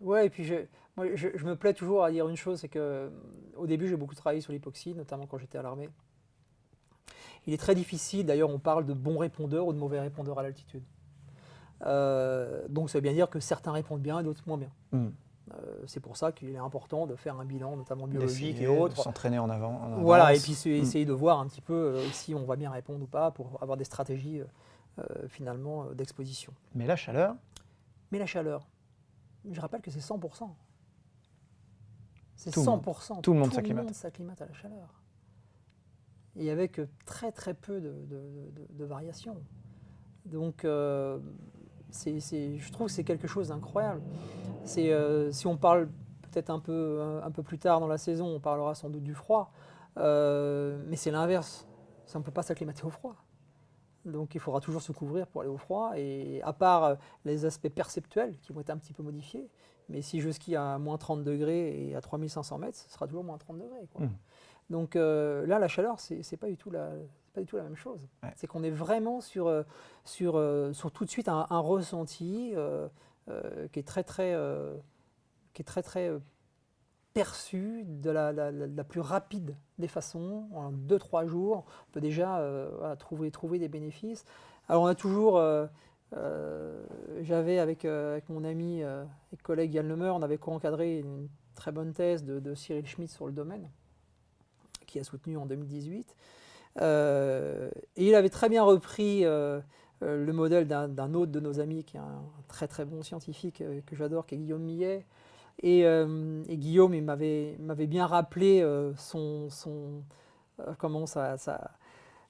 Ouais, 0.00 0.26
et 0.26 0.30
puis 0.30 0.44
je, 0.44 0.54
je, 0.96 1.44
me 1.44 1.54
plais 1.54 1.74
toujours 1.74 2.02
à 2.02 2.10
dire 2.10 2.26
une 2.26 2.36
chose, 2.36 2.60
c'est 2.60 2.68
que 2.68 2.78
euh, 2.78 3.10
au 3.56 3.66
début, 3.66 3.88
j'ai 3.88 3.96
beaucoup 3.96 4.14
travaillé 4.14 4.40
sur 4.40 4.52
l'hypoxie, 4.52 4.94
notamment 4.94 5.26
quand 5.26 5.36
j'étais 5.36 5.58
à 5.58 5.62
l'armée. 5.62 5.90
Il 7.46 7.52
est 7.52 7.58
très 7.58 7.74
difficile, 7.74 8.24
d'ailleurs, 8.24 8.48
on 8.48 8.58
parle 8.58 8.86
de 8.86 8.94
bons 8.94 9.18
répondeurs 9.18 9.66
ou 9.66 9.74
de 9.74 9.78
mauvais 9.78 10.00
répondeurs 10.00 10.38
à 10.38 10.42
l'altitude. 10.42 10.82
Euh, 11.82 12.66
donc 12.68 12.90
ça 12.90 12.98
veut 12.98 13.02
bien 13.02 13.12
dire 13.12 13.28
que 13.28 13.40
certains 13.40 13.72
répondent 13.72 14.00
bien 14.00 14.20
et 14.20 14.22
d'autres 14.22 14.42
moins 14.46 14.58
bien. 14.58 14.70
Hmm. 14.92 15.08
Euh, 15.52 15.76
c'est 15.86 16.00
pour 16.00 16.16
ça 16.16 16.32
qu'il 16.32 16.48
est 16.50 16.56
important 16.56 17.06
de 17.06 17.16
faire 17.16 17.38
un 17.38 17.44
bilan, 17.44 17.76
notamment 17.76 18.06
biologique 18.06 18.60
et 18.60 18.66
autres. 18.66 18.96
S'entraîner 19.02 19.38
en 19.38 19.50
avant. 19.50 19.98
voilà, 19.98 20.34
et 20.34 20.38
puis 20.38 20.52
hmm. 20.52 20.68
essayer 20.68 21.04
de 21.04 21.12
voir 21.12 21.40
un 21.40 21.46
petit 21.46 21.60
peu 21.60 21.74
euh, 21.74 22.04
si 22.12 22.34
on 22.34 22.44
va 22.44 22.56
bien 22.56 22.70
répondre 22.70 23.02
ou 23.02 23.06
pas 23.06 23.30
pour 23.30 23.58
avoir 23.62 23.76
des 23.76 23.84
stratégies 23.84 24.40
finalement 25.26 25.86
d'exposition. 25.86 26.52
Mais 26.76 26.86
la 26.86 26.94
chaleur 26.94 27.34
Mais 28.12 28.20
la 28.20 28.26
chaleur, 28.26 28.68
je 29.50 29.60
rappelle 29.60 29.80
que 29.80 29.90
c'est 29.90 29.98
100%. 29.98 30.48
C'est 32.36 32.54
100%. 32.54 33.20
Tout 33.20 33.32
le 33.32 33.40
monde 33.40 33.52
s'acclimate. 33.52 34.40
à 34.40 34.46
la 34.46 34.52
chaleur. 34.52 35.02
Et 36.36 36.48
avec 36.48 36.80
très 37.06 37.32
très 37.32 37.54
peu 37.54 37.80
de, 37.80 38.06
de 38.70 38.84
variations. 38.84 39.42
Donc 40.26 40.64
je 41.94 42.72
trouve 42.72 42.88
que 42.88 42.92
c'est 42.92 43.04
quelque 43.04 43.26
chose 43.26 43.48
d'incroyable. 43.48 44.02
Euh, 44.78 45.32
si 45.32 45.46
on 45.46 45.56
parle 45.56 45.88
peut-être 46.22 46.50
un 46.50 46.58
peu, 46.58 47.20
un, 47.22 47.30
peu 47.30 47.42
plus 47.42 47.58
tard 47.58 47.80
dans 47.80 47.86
la 47.86 47.98
saison, 47.98 48.26
on 48.26 48.40
parlera 48.40 48.74
sans 48.74 48.90
doute 48.90 49.02
du 49.02 49.14
froid, 49.14 49.52
euh, 49.98 50.82
mais 50.86 50.96
c'est 50.96 51.10
l'inverse. 51.10 51.66
Ça 52.06 52.18
ne 52.18 52.24
peut 52.24 52.32
pas 52.32 52.42
s'acclimater 52.42 52.84
au 52.84 52.90
froid. 52.90 53.16
Donc 54.04 54.34
il 54.34 54.40
faudra 54.40 54.60
toujours 54.60 54.82
se 54.82 54.92
couvrir 54.92 55.26
pour 55.26 55.40
aller 55.40 55.50
au 55.50 55.56
froid, 55.56 55.92
et 55.96 56.42
à 56.42 56.52
part 56.52 56.84
euh, 56.84 56.94
les 57.24 57.46
aspects 57.46 57.68
perceptuels 57.68 58.36
qui 58.38 58.52
vont 58.52 58.60
être 58.60 58.70
un 58.70 58.76
petit 58.76 58.92
peu 58.92 59.02
modifiés, 59.02 59.48
mais 59.88 60.02
si 60.02 60.20
je 60.20 60.30
skie 60.30 60.56
à 60.56 60.78
moins 60.78 60.98
30 60.98 61.24
degrés 61.24 61.88
et 61.88 61.94
à 61.94 62.00
3500 62.00 62.58
mètres, 62.58 62.76
ce 62.76 62.90
sera 62.90 63.06
toujours 63.06 63.24
moins 63.24 63.38
30 63.38 63.58
degrés. 63.58 63.88
Mmh. 63.98 64.06
Donc 64.70 64.94
là, 64.94 65.58
la 65.58 65.68
chaleur, 65.68 66.00
c'est 66.00 66.36
pas 66.38 66.48
du 66.48 66.56
tout 66.56 66.70
la, 66.70 66.90
pas 67.34 67.40
du 67.40 67.46
tout 67.46 67.56
la 67.56 67.64
même 67.64 67.76
chose. 67.76 68.00
C'est 68.36 68.46
qu'on 68.46 68.62
est 68.62 68.70
vraiment 68.70 69.20
sur, 69.20 69.48
euh, 69.48 69.64
sur, 70.04 70.36
euh, 70.36 70.72
sur 70.72 70.92
tout 70.92 71.04
de 71.04 71.10
suite 71.10 71.28
un, 71.28 71.44
ressenti 71.50 72.52
euh, 72.54 72.88
qui 73.72 73.80
est 73.80 73.86
très 73.86 74.04
très, 74.04 74.34
qui 75.52 75.62
est 75.62 75.64
très, 75.64 75.82
très 75.82 76.10
perçu 77.12 77.84
de 77.86 78.10
la, 78.10 78.32
la, 78.32 78.84
plus 78.84 79.00
rapide 79.00 79.56
des 79.78 79.88
façons. 79.88 80.48
En 80.54 80.72
2-3 80.72 81.26
jours, 81.26 81.64
on 81.88 81.92
peut 81.92 82.00
déjà 82.00 82.42
trouver, 82.98 83.30
trouver 83.30 83.58
des 83.58 83.68
bénéfices. 83.68 84.24
Alors 84.68 84.82
on 84.82 84.86
a 84.86 84.94
toujours... 84.94 85.42
J'avais 87.22 87.58
avec, 87.58 87.84
avec, 87.84 88.28
mon 88.28 88.44
ami 88.44 88.82
et 88.82 89.36
collègue 89.42 89.74
Yann 89.74 89.88
Lemeur, 89.88 90.14
on 90.14 90.22
avait 90.22 90.38
co-encadré 90.38 90.98
une 91.00 91.28
très 91.56 91.72
bonne 91.72 91.92
thèse 91.92 92.24
de, 92.24 92.38
de 92.38 92.54
Cyril 92.54 92.86
Schmitt 92.86 93.10
sur 93.10 93.26
le 93.26 93.32
domaine 93.32 93.68
qui 94.86 95.00
a 95.00 95.04
soutenu 95.04 95.36
en 95.36 95.46
2018. 95.46 96.14
Et 96.80 97.70
il 97.96 98.14
avait 98.14 98.30
très 98.30 98.48
bien 98.48 98.62
repris 98.62 99.24
le 99.24 100.32
modèle 100.32 100.66
d'un 100.66 101.14
autre 101.14 101.32
de 101.32 101.40
nos 101.40 101.60
amis, 101.60 101.84
qui 101.84 101.96
est 101.96 102.00
un 102.00 102.22
très 102.48 102.68
très 102.68 102.84
bon 102.84 103.02
scientifique 103.02 103.62
que 103.86 103.96
j'adore, 103.96 104.26
qui 104.26 104.34
est 104.34 104.38
Guillaume 104.38 104.62
Millet. 104.62 105.06
Et, 105.62 105.84
Guillaume, 106.48 106.94
il 106.94 107.02
m'avait 107.02 107.86
bien 107.86 108.06
rappelé 108.06 108.66
son, 108.96 110.02
comment 110.78 111.06
ça, 111.06 111.36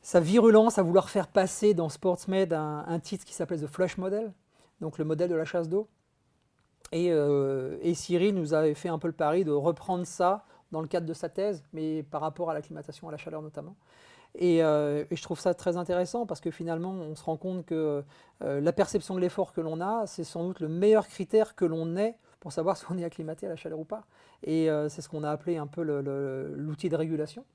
sa 0.04 0.20
virulence 0.20 0.78
à 0.78 0.82
vouloir 0.82 1.08
faire 1.08 1.26
passer 1.26 1.72
dans 1.72 1.88
SportsMed 1.88 2.52
un, 2.52 2.98
titre 3.00 3.24
qui 3.24 3.32
s'appelle 3.32 3.62
The 3.62 3.66
Flush 3.66 3.96
Model, 3.96 4.34
donc 4.82 4.98
le 4.98 5.04
modèle 5.06 5.30
de 5.30 5.34
la 5.34 5.46
chasse 5.46 5.66
d'eau. 5.66 5.88
Et, 6.92 7.10
euh, 7.10 7.78
et, 7.80 7.94
Cyril 7.94 8.34
nous 8.34 8.52
avait 8.52 8.74
fait 8.74 8.90
un 8.90 8.98
peu 8.98 9.08
le 9.08 9.14
pari 9.14 9.44
de 9.44 9.50
reprendre 9.50 10.04
ça 10.04 10.44
dans 10.72 10.82
le 10.82 10.88
cadre 10.88 11.06
de 11.06 11.14
sa 11.14 11.30
thèse, 11.30 11.64
mais 11.72 12.02
par 12.02 12.20
rapport 12.20 12.50
à 12.50 12.54
l'acclimatation 12.54 13.08
à 13.08 13.12
la 13.12 13.16
chaleur 13.16 13.40
notamment. 13.40 13.76
Et, 14.36 14.62
euh, 14.62 15.04
je 15.10 15.22
trouve 15.22 15.38
ça 15.38 15.54
très 15.54 15.76
intéressant 15.76 16.26
parce 16.26 16.40
que 16.40 16.50
finalement, 16.50 16.90
on 16.90 17.14
se 17.14 17.24
rend 17.24 17.36
compte 17.36 17.64
que 17.64 18.02
euh, 18.42 18.60
la 18.60 18.72
perception 18.72 19.14
de 19.14 19.20
l'effort 19.20 19.52
que 19.52 19.60
l'on 19.60 19.80
a, 19.80 20.06
c'est 20.06 20.24
sans 20.24 20.44
doute 20.44 20.60
le 20.60 20.68
meilleur 20.68 21.06
critère 21.06 21.54
que 21.54 21.64
l'on 21.64 21.96
ait 21.96 22.16
pour 22.40 22.52
savoir 22.52 22.76
si 22.76 22.84
on 22.90 22.98
est 22.98 23.04
acclimaté 23.04 23.46
à 23.46 23.50
la 23.50 23.56
chaleur 23.56 23.78
ou 23.78 23.84
pas. 23.84 24.04
Et 24.42 24.68
c'est 24.90 25.00
ce 25.00 25.08
qu'on 25.08 25.24
a 25.24 25.30
appelé 25.30 25.56
un 25.56 25.66
peu 25.66 25.82
l'outil 25.82 26.90
de 26.90 26.96
régulation. 26.96 27.46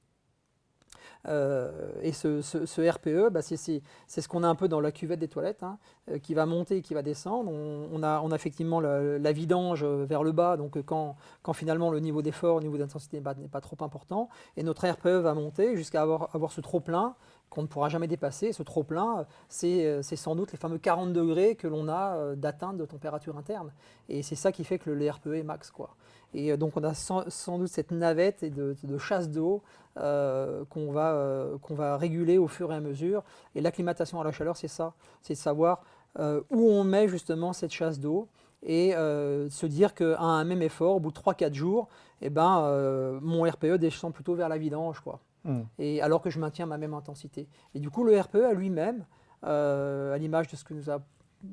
Euh, 1.28 1.92
et 2.02 2.12
ce, 2.12 2.90
RPE, 2.90 3.08
e, 3.08 3.30
bah, 3.30 3.42
c'est 3.42 3.58
ce 3.58 4.28
qu'on 4.28 4.44
a 4.44 4.48
un 4.48 4.56
peu 4.56 4.68
dans 4.68 4.80
la 4.80 4.92
cuvette 4.92 5.20
des 5.20 5.28
toilettes, 5.28 5.64
hein, 5.64 5.78
euh, 6.10 6.20
qui 6.20 6.34
va 6.34 6.46
monter 6.46 6.78
et 6.78 6.82
qui 6.82 6.94
va 6.94 7.02
descendre. 7.02 7.52
On, 7.52 8.04
a, 8.04 8.36
effectivement 8.36 8.80
la, 8.80 9.32
vidange 9.32 9.84
vers 9.84 10.24
le 10.24 10.32
bas, 10.32 10.58
donc 10.58 10.82
quand, 10.84 11.16
finalement 11.54 11.92
le 11.92 12.00
niveau 12.00 12.22
d'effort, 12.22 12.60
le 12.60 12.64
niveau 12.64 12.78
d'intensité 12.78 13.22
n'est 13.22 13.48
pas, 13.48 13.62
trop 13.62 13.78
important. 13.82 14.30
Et 14.58 14.64
notre 14.64 14.88
RPE 14.88 15.22
va 15.22 15.34
monter 15.34 15.76
jusqu'à 15.76 16.02
avoir, 16.02 16.52
ce 16.52 16.62
trop-plein 16.62 17.16
qu'on 17.50 17.64
ne 17.64 17.68
pourra 17.68 17.90
jamais 17.90 18.08
dépasser. 18.08 18.54
Ce 18.54 18.64
trop-plein, 18.64 19.26
c'est 19.50 20.02
sans 20.16 20.36
doute 20.36 20.52
les 20.52 20.58
fameux 20.58 20.78
40 20.78 21.14
degrés 21.14 21.56
que 21.56 21.68
l'on 21.68 21.88
a 21.88 22.16
euh, 22.16 22.36
d'atteinte 22.36 22.78
de 22.78 22.86
température 22.86 23.38
interne. 23.38 23.72
Et 24.08 24.22
c'est 24.22 24.36
ça 24.36 24.52
qui 24.52 24.64
fait 24.64 24.80
que 24.80 24.90
le 24.90 25.10
RPE 25.10 25.34
est 25.34 25.44
max. 25.44 25.72
Quoi. 25.72 25.96
Et 26.34 26.56
donc 26.58 26.78
on 26.78 26.84
a 26.84 26.94
sans, 26.94 27.58
doute 27.58 27.70
cette 27.70 27.92
navette 27.92 28.44
et 28.44 28.50
de, 28.50 28.76
de 28.84 28.98
chasse 28.98 29.30
d'eau 29.30 29.64
euh, 29.98 30.64
qu'on 30.70 30.92
va, 30.92 31.14
euh, 31.14 31.58
qu'on 31.58 31.76
va 31.76 31.98
réguler 31.98 32.38
au 32.38 32.48
fur 32.48 32.72
et 32.72 32.76
à 32.76 32.80
mesure. 32.80 33.24
Et 33.56 33.60
l'acclimatation 33.60 34.22
à 34.22 34.24
la 34.24 34.32
chaleur, 34.32 34.56
c'est 34.56 34.70
ça, 34.70 34.94
c'est 35.22 35.34
de 35.34 35.40
savoir 35.40 35.82
euh, 36.20 36.42
où 36.52 36.70
on 36.70 36.86
met 36.86 37.10
justement 37.10 37.52
cette 37.52 37.72
chasse 37.72 38.00
d'eau 38.00 38.28
et 38.62 38.92
se 38.92 39.66
dire 39.66 39.94
qu'à 39.94 40.20
un 40.20 40.44
même 40.44 40.62
effort, 40.62 40.98
au 40.98 41.00
bout 41.00 41.12
de 41.12 41.18
3-4 41.18 41.54
jours, 41.54 41.88
eh 42.22 42.30
ben, 42.30 43.20
mon 43.22 43.50
RPE 43.50 43.78
descend 43.78 44.14
plutôt 44.14 44.36
vers 44.36 44.50
la 44.50 44.58
vidange. 44.58 45.00
Quoi. 45.00 45.22
Hmm. 45.46 45.62
Et 45.78 46.02
alors 46.02 46.22
que 46.22 46.30
je 46.30 46.40
maintiens 46.40 46.66
ma 46.66 46.78
même 46.78 46.94
intensité. 46.94 47.48
Et 47.74 47.80
du 47.80 47.90
coup, 47.90 48.04
le 48.04 48.20
RPE 48.20 48.36
à 48.36 48.54
lui-même, 48.54 49.06
à 49.44 50.18
l'image 50.18 50.50
de 50.50 50.58
ce 50.58 50.66
que 50.66 50.74
nous 50.74 50.90
a 50.90 51.00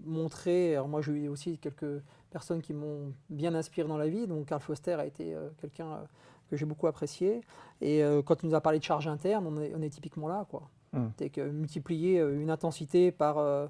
montré, 0.04 0.74
alors 0.74 0.88
moi 0.88 1.00
j'ai 1.02 1.12
eu 1.12 1.28
aussi 1.28 1.58
quelques 1.58 2.02
personnes 2.30 2.60
qui 2.60 2.74
m'ont 2.74 3.12
bien 3.30 3.54
inspiré 3.54 3.88
dans 3.88 3.96
la 3.96 4.08
vie, 4.08 4.26
donc 4.26 4.46
Carl 4.46 4.60
Foster 4.60 4.94
a 4.94 5.06
été 5.06 5.34
quelqu'un 5.60 6.00
que 6.48 6.56
j'ai 6.56 6.66
beaucoup 6.66 6.86
apprécié. 6.86 7.40
Et 7.80 8.02
euh, 8.02 8.22
quand 8.22 8.42
il 8.42 8.48
nous 8.48 8.54
a 8.54 8.60
parlé 8.60 8.78
de 8.78 8.84
charge 8.84 9.06
interne, 9.08 9.46
on 9.46 9.60
est, 9.60 9.72
on 9.74 9.82
est 9.82 9.90
typiquement 9.90 10.28
là. 10.28 10.46
quoi. 10.48 10.68
Hmm. 10.92 11.08
C'est 11.18 11.30
que 11.30 11.40
multiplier 11.40 12.20
euh, 12.20 12.40
une 12.40 12.50
intensité 12.50 13.12
par, 13.12 13.38
euh, 13.38 13.66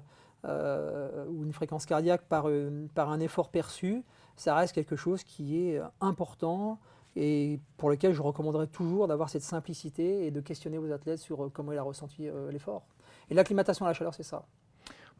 ou 1.29 1.43
une 1.43 1.53
fréquence 1.53 1.85
cardiaque 1.85 2.21
par, 2.23 2.47
par 2.93 3.09
un 3.09 3.19
effort 3.19 3.49
perçu, 3.49 4.03
ça 4.35 4.55
reste 4.55 4.73
quelque 4.73 4.95
chose 4.95 5.23
qui 5.23 5.57
est 5.59 5.81
important 5.99 6.79
et 7.15 7.59
pour 7.77 7.89
lequel 7.89 8.13
je 8.13 8.21
recommanderais 8.21 8.67
toujours 8.67 9.07
d'avoir 9.07 9.29
cette 9.29 9.41
simplicité 9.41 10.27
et 10.27 10.31
de 10.31 10.39
questionner 10.39 10.77
vos 10.77 10.91
athlètes 10.91 11.17
sur 11.17 11.49
comment 11.51 11.71
il 11.71 11.77
a 11.79 11.81
ressenti 11.81 12.29
l'effort. 12.51 12.83
Et 13.31 13.33
l'acclimatation 13.33 13.85
à 13.85 13.89
la 13.89 13.93
chaleur, 13.93 14.13
c'est 14.13 14.23
ça. 14.23 14.45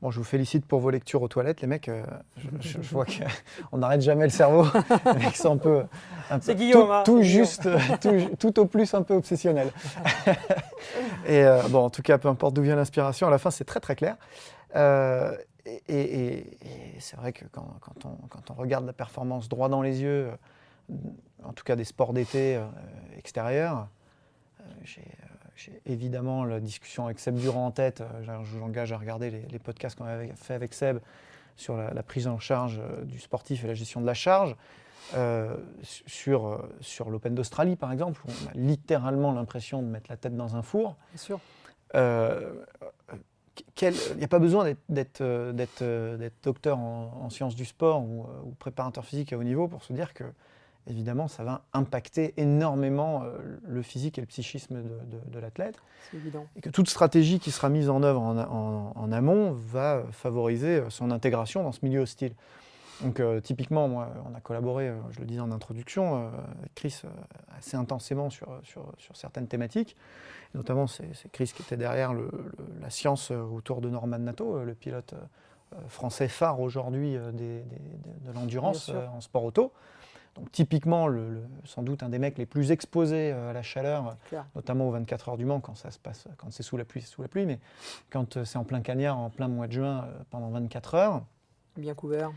Bon, 0.02 0.12
je 0.12 0.20
vous 0.20 0.24
félicite 0.24 0.64
pour 0.66 0.80
vos 0.80 0.92
lectures 0.92 1.24
aux 1.24 1.28
toilettes, 1.28 1.62
les 1.62 1.68
mecs. 1.68 1.90
Euh, 1.90 2.04
je, 2.60 2.78
vois 2.82 3.06
qu'on 3.06 3.78
n'arrête 3.80 4.02
jamais 4.02 4.26
le 4.26 4.30
cerveau. 4.30 4.66
les 5.06 5.26
mecs 5.26 5.36
sont 5.36 5.54
un 5.54 5.58
peu. 5.58 5.86
C'est 6.42 6.56
Guillaume, 6.56 7.04
tout, 7.04 7.18
tout 7.18 7.24
juste, 7.24 7.68
tout, 8.40 8.60
au 8.60 8.66
plus 8.66 8.94
un 8.94 9.02
peu 9.02 9.16
obsessionnel. 9.16 9.72
et 11.26 11.44
euh, 11.44 11.64
bon, 11.70 11.86
en 11.86 11.90
tout 11.90 12.04
cas, 12.04 12.20
peu 12.20 12.28
importe 12.28 12.54
d'où 12.54 12.62
vient 12.62 12.76
l'inspiration, 12.76 13.28
à 13.28 13.32
la 13.32 13.40
fin, 13.40 13.50
c'est 13.50 13.66
très 13.66 13.80
très 13.80 13.96
clair. 13.96 14.18
Euh, 14.76 15.36
et, 15.88 16.46
c'est 17.00 17.18
vrai 17.18 17.34
que 17.34 17.46
quand, 17.52 17.66
on, 18.06 18.28
quand, 18.30 18.52
on, 18.52 18.54
regarde 18.54 18.86
la 18.86 18.94
performance 18.94 19.50
droit 19.50 19.68
dans 19.68 19.82
les 19.82 20.02
yeux, 20.02 20.30
en 21.44 21.54
tout 21.54 21.64
cas 21.64 21.76
des 21.76 21.86
sports 21.86 22.14
d'été 22.14 22.62
extérieurs, 23.18 23.88
j'ai 24.84 25.02
j'ai 25.58 25.82
évidemment 25.88 26.46
la 26.46 26.60
discussion 26.60 27.06
avec 27.06 27.20
Seb 27.20 27.36
Durand 27.36 27.66
en 27.66 27.72
tête. 27.72 28.02
Euh, 28.02 28.44
je 28.44 28.56
vous 28.56 28.64
engage 28.64 28.92
à 28.92 28.98
regarder 28.98 29.32
les, 29.50 29.60
podcasts 29.60 29.98
qu'on 29.98 30.06
avait 30.06 30.32
fait 30.36 30.54
avec 30.54 30.74
Seb 30.74 31.00
sur 31.56 31.76
la, 31.76 32.04
prise 32.04 32.28
en 32.28 32.38
charge 32.38 32.80
euh, 32.80 33.04
du 33.04 33.20
sportif 33.20 33.64
et 33.64 33.68
la 33.68 33.74
gestion 33.74 34.00
de 34.00 34.06
la 34.06 34.14
charge. 34.14 34.56
Euh, 35.16 35.56
sur, 35.84 36.68
sur 36.82 37.10
l'Open 37.10 37.34
d'Australie, 37.34 37.78
par 37.78 37.94
exemple, 37.94 38.22
où 38.28 38.30
on 38.30 38.50
a 38.50 38.54
littéralement 38.54 39.32
l'impression 39.32 39.82
de 39.82 39.88
mettre 39.88 40.08
la 40.10 40.18
tête 40.18 40.36
dans 40.36 40.56
un 40.58 40.62
four. 40.62 40.98
Bien 41.14 41.18
sûr. 41.18 41.40
il 43.82 44.18
n'y 44.18 44.24
a 44.24 44.28
pas 44.28 44.40
besoin 44.40 44.74
d'être 44.90 45.24
docteur 46.44 46.78
en, 46.78 47.30
sciences 47.30 47.56
du 47.56 47.66
sport 47.66 48.04
ou, 48.04 48.28
ou, 48.44 48.52
préparateur 48.60 49.06
physique 49.06 49.32
à 49.32 49.38
haut 49.38 49.44
niveau 49.44 49.70
pour 49.70 49.82
se 49.84 49.94
dire 49.94 50.14
que 50.14 50.26
évidemment, 50.90 51.28
ça 51.28 51.44
va 51.44 51.64
impacter 51.74 52.34
énormément 52.38 53.24
euh, 53.24 53.38
le 53.68 53.82
physique 53.82 54.18
et 54.18 54.22
le 54.22 54.28
psychisme 54.28 54.82
de, 54.82 55.40
l'athlète. 55.40 55.76
C'est 56.10 56.18
évident. 56.18 56.48
Et 56.56 56.62
que 56.62 56.70
toute 56.70 56.90
stratégie 56.90 57.40
qui 57.40 57.52
sera 57.52 57.70
mise 57.70 57.90
en 57.90 58.04
œuvre 58.04 58.22
en, 58.22 59.12
amont 59.12 59.52
va 59.52 60.04
favoriser 60.12 60.78
euh, 60.78 60.90
son 60.90 61.12
intégration 61.12 61.64
dans 61.64 61.72
ce 61.72 61.80
milieu 61.84 62.02
hostile. 62.02 62.34
Donc 63.02 63.20
euh, 63.20 63.40
typiquement, 63.40 63.88
moi, 63.88 64.10
on 64.32 64.36
a 64.36 64.40
collaboré, 64.40 64.92
je 65.12 65.20
le 65.20 65.26
disais 65.26 65.40
en 65.40 65.52
introduction, 65.52 66.30
avec 66.60 66.74
Chris 66.74 67.02
assez 67.56 67.78
intensément 67.78 68.30
sur, 68.30 68.60
sur, 68.64 68.92
certaines 69.14 69.48
thématiques. 69.48 69.96
Notamment, 70.56 70.88
c'est 70.88 71.32
Chris 71.32 71.52
qui 71.56 71.62
était 71.62 71.78
derrière 71.78 72.14
la 72.82 72.90
science 72.90 73.30
autour 73.30 73.82
de 73.82 73.90
Norman 73.90 74.18
Nato, 74.18 74.64
le 74.64 74.74
pilote 74.74 75.14
français 75.90 76.28
phare 76.28 76.60
aujourd'hui 76.60 77.14
de 77.14 77.62
l'endurance 78.34 78.90
en 78.90 79.22
sport 79.22 79.44
auto. 79.44 79.72
Donc 80.38 80.52
typiquement, 80.52 81.08
le, 81.08 81.42
sans 81.66 81.82
doute 81.82 82.04
un 82.04 82.10
des 82.10 82.20
mecs 82.20 82.38
les 82.38 82.46
plus 82.46 82.72
exposés 82.72 83.32
euh, 83.34 83.50
à 83.50 83.54
la 83.54 83.64
chaleur, 83.64 84.18
notamment 84.56 84.88
aux 84.88 84.92
24 84.92 85.30
heures 85.30 85.38
du 85.38 85.46
Mans, 85.46 85.60
quand 85.60 85.76
ça 85.76 85.90
se 85.90 85.98
passe, 85.98 86.28
quand 86.38 86.52
c'est 86.52 86.64
sous 86.64 86.78
la 86.78 86.86
pluie, 86.86 87.02
c'est 87.02 87.08
sous 87.08 87.24
la 87.24 87.28
pluie, 87.28 87.46
mais 87.46 87.60
quand 88.12 88.38
euh, 88.38 88.46
c'est 88.46 88.58
en 88.58 88.64
plein 88.64 88.82
cagnard, 88.82 89.18
en 89.18 89.32
plein 89.32 89.48
mois 89.48 89.68
de 89.68 89.72
juin, 89.72 90.06
euh, 90.06 90.24
pendant 90.30 90.50
24 90.50 90.96
heures. 90.96 91.24
Bien 91.76 91.96
couvert. 91.96 92.32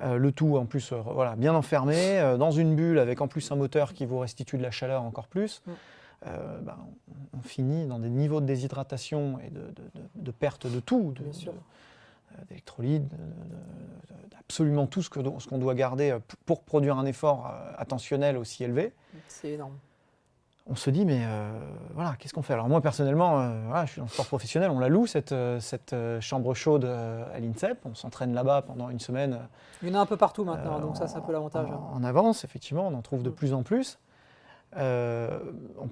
le 0.00 0.32
tout 0.32 0.56
en 0.56 0.64
plus 0.64 0.92
voilà, 0.92 1.36
bien 1.36 1.54
enfermé, 1.54 2.36
dans 2.38 2.50
une 2.50 2.74
bulle 2.74 2.98
avec 2.98 3.20
en 3.20 3.28
plus 3.28 3.50
un 3.52 3.56
moteur 3.56 3.92
qui 3.92 4.06
vous 4.06 4.18
restitue 4.18 4.56
de 4.56 4.62
la 4.62 4.70
chaleur 4.70 5.02
encore 5.02 5.26
plus. 5.26 5.62
Mm. 5.66 5.72
Ben, 6.62 6.76
on, 7.36 7.42
finit 7.42 7.86
dans 7.86 7.98
des 7.98 8.08
niveaux 8.08 8.40
de 8.40 8.46
déshydratation 8.46 9.38
et 9.40 9.50
de, 9.50 10.30
perte 10.30 10.66
de 10.66 10.80
tout, 10.80 11.12
de, 11.12 11.22
d'électrolytes, 12.48 13.04
absolument 14.48 14.86
tout 14.86 15.02
ce 15.02 15.10
qu'on 15.10 15.38
ce 15.38 15.54
doit 15.56 15.74
garder 15.74 16.10
euh, 16.10 16.18
pour 16.46 16.62
produire 16.62 16.96
un 16.96 17.04
effort 17.04 17.46
euh, 17.46 17.72
attentionnel 17.76 18.38
aussi 18.38 18.64
élevé. 18.64 18.94
C'est 19.28 19.52
énorme. 19.52 19.74
On 20.70 20.74
se 20.74 20.90
dit, 20.90 21.04
mais 21.06 21.22
euh, 21.22 21.58
voilà, 21.94 22.14
qu'est-ce 22.18 22.34
qu'on 22.34 22.42
fait? 22.42 22.52
Alors 22.52 22.68
moi, 22.68 22.82
personnellement, 22.82 23.42
je 23.86 23.90
suis 23.90 24.00
dans 24.00 24.04
le 24.04 24.10
sport 24.10 24.26
professionnel, 24.26 24.70
on 24.70 24.78
la 24.78 24.90
loue, 24.90 25.06
cette, 25.06 25.34
cette 25.60 25.96
chambre 26.20 26.52
chaude 26.52 26.84
à 26.84 27.40
l'INSEP, 27.40 27.78
on 27.86 27.94
s'entraîne 27.94 28.34
là-bas 28.34 28.60
pendant 28.60 28.90
une 28.90 29.00
semaine. 29.00 29.38
Il 29.82 29.88
y 29.88 29.90
en 29.90 29.94
a 29.94 30.00
un 30.00 30.06
peu 30.06 30.18
partout 30.18 30.44
maintenant, 30.44 30.78
donc 30.78 30.98
ça, 30.98 31.08
c'est 31.08 31.16
un 31.16 31.22
peu 31.22 31.32
l'avantage. 31.32 31.70
En, 31.70 31.94
en, 31.94 32.04
avance, 32.04 32.44
effectivement, 32.44 32.86
on 32.86 32.92
en 32.92 33.00
trouve 33.00 33.22
de 33.22 33.30
mm. 33.30 33.34
plus 33.34 33.54
en 33.54 33.62
plus. 33.62 33.98
Euh, 34.76 35.40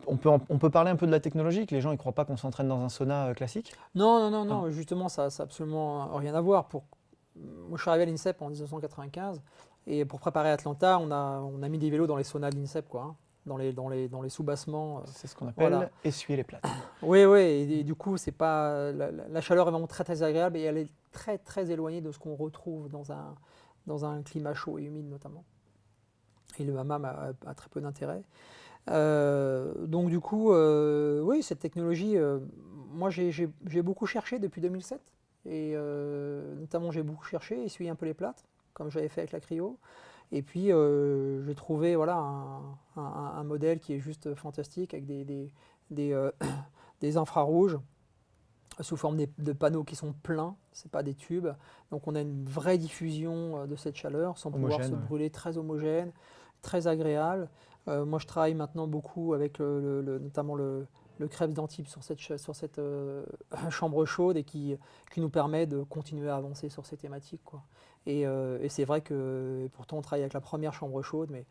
on, 0.06 0.16
peut, 0.16 0.28
on 0.28 0.58
peut 0.58 0.70
parler 0.70 0.90
un 0.90 0.96
peu 0.96 1.06
de 1.06 1.10
la 1.10 1.20
technologie, 1.20 1.66
que 1.66 1.74
les 1.74 1.80
gens 1.80 1.90
ne 1.90 1.96
croient 1.96 2.12
pas 2.12 2.24
qu'on 2.24 2.36
s'entraîne 2.36 2.68
dans 2.68 2.80
un 2.80 2.88
sauna 2.88 3.28
euh, 3.28 3.34
classique 3.34 3.74
Non, 3.94 4.20
non, 4.20 4.30
non, 4.30 4.44
non. 4.44 4.64
Ah. 4.66 4.70
justement, 4.70 5.08
ça 5.08 5.28
n'a 5.28 5.34
absolument 5.38 6.14
rien 6.16 6.34
à 6.34 6.40
voir. 6.40 6.66
Pour... 6.66 6.84
Moi, 7.36 7.76
je 7.76 7.82
suis 7.82 7.88
arrivé 7.88 8.04
à 8.04 8.06
l'INSEP 8.06 8.40
en 8.42 8.48
1995, 8.48 9.40
et 9.86 10.04
pour 10.04 10.20
préparer 10.20 10.50
Atlanta, 10.50 10.98
on 11.00 11.10
a, 11.10 11.40
on 11.40 11.62
a 11.62 11.68
mis 11.68 11.78
des 11.78 11.90
vélos 11.90 12.06
dans 12.06 12.16
les 12.16 12.24
saunas 12.24 12.50
de 12.50 12.56
l'INSEP, 12.56 12.88
quoi, 12.88 13.02
hein, 13.02 13.16
dans 13.46 13.56
les, 13.56 13.72
dans 13.72 13.88
les, 13.88 14.08
dans 14.08 14.20
les 14.20 14.28
sous-bassements. 14.28 14.98
Euh, 14.98 15.02
c'est 15.06 15.26
ce 15.26 15.34
qu'on 15.34 15.48
appelle 15.48 15.90
essuyer 16.04 16.36
les 16.36 16.44
plates. 16.44 16.64
oui, 17.02 17.24
oui, 17.24 17.40
et, 17.40 17.82
du 17.82 17.94
coup, 17.94 18.18
c'est 18.18 18.32
pas, 18.32 18.92
la, 18.92 19.40
chaleur 19.40 19.68
est 19.68 19.70
vraiment 19.70 19.86
très, 19.86 20.04
très 20.04 20.22
agréable, 20.22 20.58
et 20.58 20.62
elle 20.62 20.78
est 20.78 20.90
très, 21.12 21.38
très 21.38 21.70
éloignée 21.70 22.02
de 22.02 22.12
ce 22.12 22.18
qu'on 22.18 22.36
retrouve 22.36 22.90
dans 22.90 23.10
un, 23.10 23.34
dans 23.86 24.04
un 24.04 24.22
climat 24.22 24.52
chaud 24.52 24.78
et 24.78 24.82
humide, 24.82 25.08
notamment. 25.08 25.44
Et 26.58 26.64
le 26.64 26.78
hammam 26.78 27.04
a 27.04 27.54
très 27.54 27.68
peu 27.68 27.80
d'intérêt. 27.80 28.22
Euh, 28.90 29.86
donc 29.86 30.08
du 30.08 30.20
coup, 30.20 30.52
euh, 30.52 31.20
oui, 31.22 31.42
cette 31.42 31.58
technologie, 31.58 32.16
euh, 32.16 32.38
moi 32.90 33.10
j'ai 33.10 33.82
beaucoup 33.82 34.06
cherché 34.06 34.38
depuis 34.38 34.60
2007. 34.60 35.00
Et 35.48 35.74
notamment 36.58 36.90
j'ai 36.90 37.02
beaucoup 37.02 37.24
cherché, 37.24 37.62
essuyé 37.62 37.88
un 37.90 37.94
peu 37.94 38.06
les 38.06 38.14
plates, 38.14 38.44
comme 38.74 38.90
j'avais 38.90 39.08
fait 39.08 39.20
avec 39.22 39.32
la 39.32 39.40
cryo. 39.40 39.78
Et 40.32 40.42
puis 40.42 40.70
j'ai 40.70 41.54
trouvé 41.54 41.94
voilà, 41.94 42.16
un, 42.96 43.44
modèle 43.44 43.78
qui 43.78 43.94
est 43.94 44.00
juste 44.00 44.34
fantastique, 44.34 44.92
avec 44.92 45.06
des, 45.06 45.52
des, 45.90 46.30
des 47.00 47.16
infrarouges 47.16 47.78
sous 48.80 48.96
forme 48.96 49.16
des- 49.16 49.30
de 49.38 49.52
panneaux 49.52 49.84
qui 49.84 49.94
sont 49.96 50.12
pleins, 50.12 50.56
c'est 50.72 50.90
pas 50.90 51.04
des 51.04 51.14
tubes. 51.14 51.48
Donc 51.92 52.08
on 52.08 52.16
a 52.16 52.20
une 52.20 52.44
vraie 52.44 52.76
diffusion 52.76 53.66
de 53.66 53.76
cette 53.76 53.96
chaleur 53.96 54.38
sans 54.38 54.50
pouvoir 54.50 54.82
se 54.82 54.90
ouais. 54.90 54.96
brûler, 54.96 55.30
très 55.30 55.58
homogène, 55.58 56.12
très 56.60 56.88
agréable. 56.88 57.48
Euh, 57.88 58.04
moi 58.04 58.18
je 58.18 58.26
travaille 58.26 58.54
maintenant 58.54 58.86
beaucoup 58.86 59.34
avec 59.34 59.58
le- 59.58 60.18
notamment 60.20 60.54
le, 60.54 60.86
le 61.18 61.28
Krebs 61.28 61.52
d'Antibes 61.54 61.86
sur 61.86 62.02
cette, 62.02 62.18
sur 62.18 62.54
cette 62.54 62.78
euh, 62.78 63.24
chambre 63.70 64.04
chaude 64.04 64.36
et 64.36 64.44
qui, 64.44 64.76
qui 65.12 65.20
nous 65.20 65.30
permet 65.30 65.66
de 65.66 65.82
continuer 65.82 66.28
à 66.28 66.36
avancer 66.36 66.68
sur 66.68 66.84
ces 66.84 66.96
thématiques. 66.96 67.42
Quoi. 67.44 67.62
Et, 68.06 68.26
euh, 68.26 68.58
et 68.60 68.68
c'est 68.68 68.84
vrai 68.84 69.00
que 69.00 69.68
pourtant 69.74 69.98
on 69.98 70.02
travaille 70.02 70.22
avec 70.22 70.32
la 70.34 70.40
première 70.40 70.72
chambre 70.74 71.00
chaude, 71.02 71.30
mais 71.30 71.44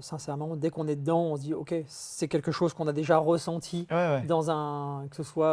sincèrement, 0.00 0.56
dès 0.56 0.70
qu'on 0.70 0.88
est 0.88 0.96
dedans, 0.96 1.20
on 1.24 1.36
se 1.36 1.42
dit 1.42 1.52
ok, 1.54 1.74
c'est 1.86 2.26
quelque 2.28 2.50
chose 2.52 2.72
qu'on 2.72 2.86
a 2.86 2.92
déjà 2.94 3.18
ressenti 3.18 3.86
Ouais, 3.90 3.96
ouais. 3.96 4.22
dans 4.22 4.50
un, 4.50 5.06
que 5.08 5.16
ce 5.16 5.22
soit 5.22 5.52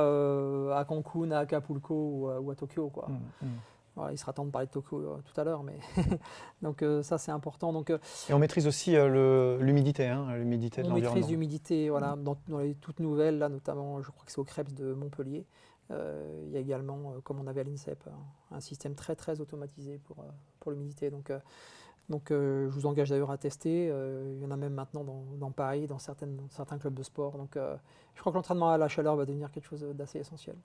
à 0.77 0.85
Cancun, 0.85 1.31
à 1.31 1.39
Acapulco 1.39 1.93
ou 1.93 2.27
à, 2.29 2.39
ou 2.39 2.49
à 2.51 2.55
Tokyo. 2.55 2.89
Quoi. 2.89 3.09
Mm, 3.09 3.45
mm. 3.45 3.49
Voilà, 3.95 4.13
il 4.13 4.17
sera 4.17 4.31
temps 4.31 4.45
de 4.45 4.51
parler 4.51 4.67
de 4.67 4.71
Tokyo 4.71 4.99
euh, 4.99 5.17
tout 5.25 5.39
à 5.39 5.43
l'heure, 5.43 5.63
mais 5.63 5.77
donc 6.61 6.81
euh, 6.81 7.03
ça 7.03 7.17
c'est 7.17 7.31
important. 7.31 7.73
Donc 7.73 7.89
euh, 7.89 7.97
Et 8.29 8.33
on 8.33 8.39
maîtrise 8.39 8.65
aussi 8.65 8.93
l'humidité, 8.93 10.07
hein, 10.07 10.33
l'humidité 10.37 10.81
de 10.81 10.89
on 10.89 10.93
maîtrise 10.93 11.29
l'humidité, 11.29 11.89
voilà, 11.89 12.15
dans, 12.15 12.37
dans 12.47 12.59
les 12.59 12.75
toutes 12.75 12.99
nouvelles, 12.99 13.37
là 13.37 13.49
notamment, 13.49 14.01
je 14.01 14.09
crois 14.09 14.23
que 14.25 14.31
c'est 14.31 14.39
au 14.39 14.45
Krebs 14.45 14.73
de 14.73 14.93
Montpellier. 14.93 15.45
Il 15.89 16.53
y 16.53 16.55
a 16.55 16.59
également, 16.61 17.15
comme 17.25 17.41
on 17.41 17.47
avait 17.47 17.59
à 17.59 17.63
l'INSEP, 17.65 18.07
un, 18.07 18.55
un 18.55 18.59
système 18.61 18.95
très 18.95 19.13
très 19.13 19.41
automatisé 19.41 19.97
pour, 19.97 20.23
pour 20.61 20.71
l'humidité. 20.71 21.09
Donc, 21.09 21.33
donc 22.07 22.27
je 22.29 22.69
vous 22.69 22.85
engage 22.85 23.09
d'ailleurs 23.09 23.29
à 23.31 23.37
tester. 23.37 23.87
Il 23.87 24.41
y 24.41 24.45
en 24.45 24.51
a 24.51 24.55
même 24.55 24.73
maintenant 24.73 25.03
dans, 25.03 25.25
dans 25.37 25.51
Paris, 25.51 25.87
dans, 25.87 25.99
certaines, 25.99 26.37
dans 26.37 26.47
certains 26.47 26.77
clubs 26.77 26.93
de 26.93 27.03
sport. 27.03 27.37
Donc 27.37 27.57
je 28.15 28.21
crois 28.21 28.31
que 28.31 28.37
l'entraînement 28.37 28.69
à 28.69 28.77
la 28.77 28.87
chaleur 28.87 29.17
va 29.17 29.25
devenir 29.25 29.51
quelque 29.51 29.67
chose 29.67 29.81
d'assez 29.93 30.19
essentiel. 30.19 30.55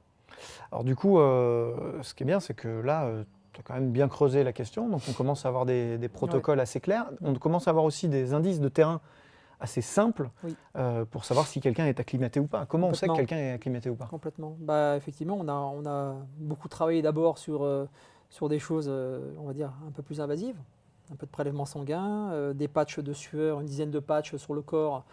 Alors 0.73 0.85
du 0.85 0.97
coup, 0.97 1.18
euh, 1.18 2.02
ce 2.02 2.14
qui 2.14 2.23
est 2.23 2.26
bien, 2.26 2.40
c'est 2.40 2.54
que 2.54 2.68
là, 2.80 3.11
tu 3.52 3.61
as 3.61 3.62
quand 3.62 3.75
même 3.75 3.90
bien 3.90 4.09
creusé 4.09 4.45
la 4.45 4.52
question, 4.52 4.88
donc 4.88 5.02
on 5.09 5.12
commence 5.12 5.47
à 5.47 5.49
avoir 5.49 5.66
des, 5.66 5.99
des 5.99 6.09
protocoles 6.09 6.61
assez 6.61 6.80
clairs. 6.80 7.06
On 7.23 7.35
commence 7.35 7.68
à 7.68 7.71
avoir 7.71 7.85
aussi 7.85 8.09
des 8.09 8.35
indices 8.35 8.61
de 8.61 8.68
terrain 8.68 9.00
assez 9.59 9.80
simples 9.80 10.28
Oui. 10.45 10.54
euh, 10.76 11.06
pour 11.06 11.25
savoir 11.25 11.47
si 11.47 11.61
quelqu'un 11.61 11.87
est 11.87 11.99
acclimaté 11.99 12.40
ou 12.40 12.47
pas. 12.47 12.66
Comment 12.66 12.88
on 12.88 12.95
sait 12.95 13.09
que 13.09 13.14
quelqu'un 13.14 13.38
est 13.38 13.52
acclimaté 13.52 13.88
ou 13.88 13.95
pas? 13.95 14.04
Complètement. 14.06 14.54
Bah, 14.61 14.97
effectivement, 14.97 15.38
on 15.40 15.49
a, 15.49 15.54
on 15.54 15.87
a 15.87 16.14
beaucoup 16.37 16.68
travaillé 16.68 17.00
d'abord 17.00 17.38
sur, 17.38 17.64
euh, 17.64 17.88
sur 18.28 18.50
des 18.50 18.59
choses, 18.59 18.87
euh, 18.90 19.33
on 19.38 19.47
va 19.47 19.54
dire, 19.54 19.73
un 19.88 19.90
peu 19.92 20.02
plus 20.02 20.21
invasives. 20.21 20.56
Un 21.11 21.16
peu 21.16 21.25
de 21.25 21.30
prélèvement 21.30 21.64
sanguin, 21.64 22.30
euh, 22.33 22.52
des 22.52 22.68
patchs 22.68 22.99
de 22.99 23.12
sueur, 23.14 23.61
une 23.61 23.66
dizaine 23.66 23.90
de 23.92 24.00
patchs 24.00 24.37
sur 24.37 24.52
le 24.54 24.61
corps 24.61 25.04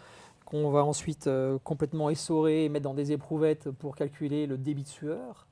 qu'on 0.44 0.70
va 0.70 0.84
ensuite 0.84 1.26
euh, 1.26 1.58
complètement 1.64 2.10
essorer 2.10 2.64
et 2.64 2.68
mettre 2.68 2.84
dans 2.84 2.94
des 2.94 3.12
éprouvettes 3.12 3.70
pour 3.70 3.96
calculer 3.96 4.46
le 4.46 4.58
débit 4.58 4.82
de 4.82 4.88
sueur, 4.88 5.46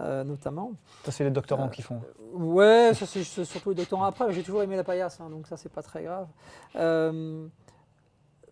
euh, 0.00 0.24
notamment. 0.24 0.72
Ça, 1.04 1.10
c'est 1.12 1.24
les 1.24 1.30
doctorants 1.30 1.66
Euh, 1.66 1.68
qui 1.68 1.82
font. 1.82 2.00
Ouais, 2.32 2.92
ça 2.94 3.06
c'est 3.06 3.24
surtout 3.24 3.70
les 3.70 3.76
doctorants 3.76 4.04
après. 4.04 4.32
J'ai 4.32 4.42
toujours 4.42 4.62
aimé 4.62 4.76
la 4.76 4.84
paillasse, 4.84 5.20
hein, 5.20 5.30
donc 5.30 5.46
ça 5.46 5.56
c'est 5.56 5.68
pas 5.72 5.82
très 5.82 6.02
grave. 6.04 6.28
Euh, 6.76 7.46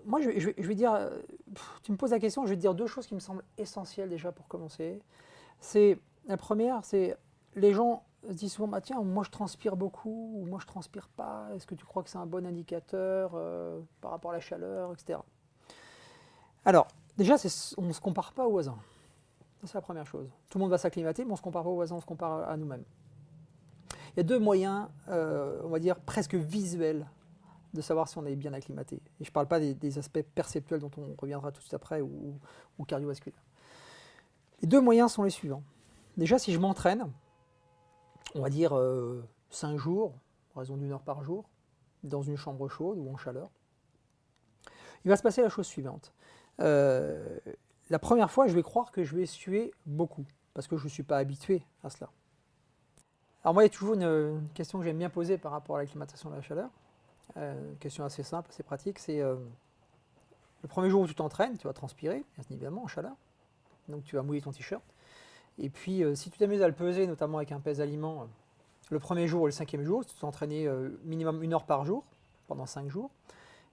moi, 0.07 0.21
je, 0.21 0.29
vais- 0.31 0.41
je 0.41 0.47
vais, 0.49 0.55
je 0.59 0.69
vais 0.69 0.75
dire, 0.75 1.11
pff, 1.55 1.81
tu 1.83 1.93
me 1.93 1.97
poses 1.97 2.11
la 2.11 2.19
question, 2.19 2.45
je 2.45 2.51
vais 2.51 2.57
te 2.57 2.61
dire 2.61 2.75
deux 2.75 2.87
choses 2.87 3.07
qui 3.07 3.15
me 3.15 3.21
semblent 3.21 3.45
essentielles 3.59 4.09
déjà 4.09 4.33
pour 4.33 4.49
commencer. 4.49 5.01
C'est 5.61 5.99
la 6.27 6.37
première, 6.37 6.85
c'est 6.85 7.17
les 7.57 7.73
gens 7.73 8.03
se 8.27 8.33
disent 8.33 8.53
souvent, 8.53 8.69
bah, 8.69 8.81
tiens, 8.81 9.01
moi 9.03 9.23
je 9.23 9.31
transpire 9.31 9.77
beaucoup 9.77 10.33
ou 10.35 10.47
moi 10.47 10.59
je 10.61 10.67
transpire 10.67 11.09
pas. 11.09 11.47
Est-ce 11.55 11.67
que 11.67 11.75
tu 11.75 11.85
crois 11.85 12.03
que 12.03 12.09
c'est 12.11 12.19
un 12.19 12.27
bon 12.27 12.47
indicateur 12.47 13.39
par 14.01 14.11
rapport 14.11 14.31
à 14.31 14.35
la 14.35 14.41
chaleur, 14.41 14.93
etc. 14.93 15.19
Alors, 16.65 16.89
déjà, 17.17 17.37
on 17.77 17.83
ne 17.83 17.93
se 17.93 18.01
compare 18.01 18.33
pas 18.33 18.47
aux 18.47 18.51
voisins. 18.51 18.79
C'est 19.65 19.75
la 19.75 19.81
première 19.81 20.07
chose. 20.07 20.29
Tout 20.51 20.59
le 20.59 20.63
monde 20.63 20.71
va 20.71 20.79
s'acclimater, 20.79 21.25
mais 21.25 21.31
on 21.31 21.35
ne 21.35 21.39
se 21.39 21.43
compare 21.43 21.63
pas 21.63 21.71
aux 21.71 21.75
voisins, 21.75 21.97
on 21.97 22.01
se 22.01 22.07
compare 22.07 22.49
à 22.49 22.57
nous-mêmes. 22.57 22.85
Il 24.13 24.19
y 24.19 24.21
a 24.21 24.23
deux 24.23 24.39
moyens, 24.39 24.89
euh, 25.09 25.61
on 25.65 25.69
va 25.69 25.79
dire, 25.79 25.99
presque 26.01 26.35
visuels 26.35 27.07
de 27.73 27.81
savoir 27.81 28.09
si 28.09 28.19
on 28.19 28.27
est 28.27 28.37
bien 28.37 28.53
acclimaté. 28.53 28.97
Et 28.97 29.25
je 29.25 29.31
ne 29.31 29.33
parle 29.33 29.49
pas 29.49 29.59
des, 29.59 29.99
aspects 29.99 30.23
perceptuels 30.35 30.81
dont 30.81 30.91
on 30.97 31.15
reviendra 31.19 31.51
tout 31.51 31.59
de 31.59 31.63
suite 31.63 31.75
après 31.75 32.01
ou, 32.01 32.39
ou 32.79 32.85
cardiovasculaires. 32.85 33.43
Les 34.61 34.69
deux 34.69 34.81
moyens 34.81 35.13
sont 35.13 35.25
les 35.25 35.31
suivants. 35.31 35.63
Déjà, 36.17 36.39
si 36.39 36.53
je 36.53 36.59
m'entraîne, 36.59 37.11
on 38.35 38.43
va 38.43 38.51
dire 38.51 38.79
5 39.51 39.77
jours, 39.77 40.15
en 40.55 40.61
raison 40.61 40.77
d'une 40.77 40.93
heure 40.93 41.03
par 41.03 41.25
jour, 41.25 41.49
dans 42.05 42.23
une 42.23 42.37
chambre 42.37 42.69
chaude 42.69 42.99
ou 42.99 43.11
en 43.13 43.17
chaleur, 43.17 43.51
il 45.05 45.09
va 45.09 45.17
se 45.17 45.23
passer 45.23 45.43
la 45.43 45.49
chose 45.49 45.67
suivante. 45.67 46.13
Euh, 46.61 47.39
la 47.91 47.99
première 47.99 48.31
fois, 48.31 48.47
je 48.47 48.55
vais 48.55 48.63
croire 48.63 48.91
que 48.91 49.05
je 49.05 49.17
vais 49.17 49.27
suer 49.27 49.73
beaucoup, 49.87 50.25
parce 50.55 50.67
que 50.67 50.77
je 50.77 50.85
ne 50.85 50.89
suis 50.89 51.03
pas 51.03 51.19
habitué 51.19 51.63
à 51.83 51.91
cela. 51.91 52.11
Alors 53.43 53.55
moi, 53.55 53.63
il 53.63 53.67
y 53.67 53.71
a 53.71 53.73
toujours 53.73 53.95
une, 53.95 54.49
question 54.55 54.79
que 54.79 54.85
j'aime 54.85 54.99
bien 54.99 55.11
poser 55.11 55.37
par 55.37 55.53
rapport 55.53 55.77
à 55.77 55.81
l'acclimatation 55.81 56.31
de 56.31 56.37
la 56.37 56.43
chaleur. 56.43 56.71
Euh, 57.37 57.71
une 57.71 57.79
question 57.79 58.05
assez 58.05 58.23
simple, 58.23 58.51
assez 58.51 58.63
pratique, 58.63 58.99
c'est 58.99 59.21
euh, 59.21 59.37
le 60.63 60.69
premier 60.69 60.89
jour 60.89 61.03
où 61.03 61.07
tu 61.07 61.15
t'entraînes, 61.15 61.59
tu 61.59 61.67
vas 61.67 61.73
transpirer, 61.73 62.25
bien 62.37 62.45
évidemment, 62.51 62.85
en 62.85 62.89
chaleur. 62.89 63.15
Donc 63.89 64.05
tu 64.05 64.17
vas 64.17 64.23
mouiller 64.23 64.41
ton 64.41 64.53
t-shirt. 64.53 64.83
Et 65.59 65.69
puis, 65.69 66.03
si 66.17 66.31
tu 66.31 66.39
t'amuses 66.39 66.63
à 66.63 66.67
le 66.67 66.75
peser, 66.75 67.07
notamment 67.07 67.37
avec 67.37 67.53
un 67.53 67.61
pèse-aliment, 67.61 68.27
le 68.91 68.99
premier 68.99 69.29
jour 69.29 69.43
ou 69.43 69.47
le 69.47 69.53
cinquième 69.53 69.85
jour, 69.85 70.03
si 70.03 70.15
tu 70.15 70.21
t'entraînais 70.21 70.67
minimum 71.05 71.45
une 71.45 71.55
heure 71.55 71.65
par 71.65 71.85
jour, 71.85 72.03
pendant 72.49 72.67
cinq 72.67 72.91
jours, 72.91 73.11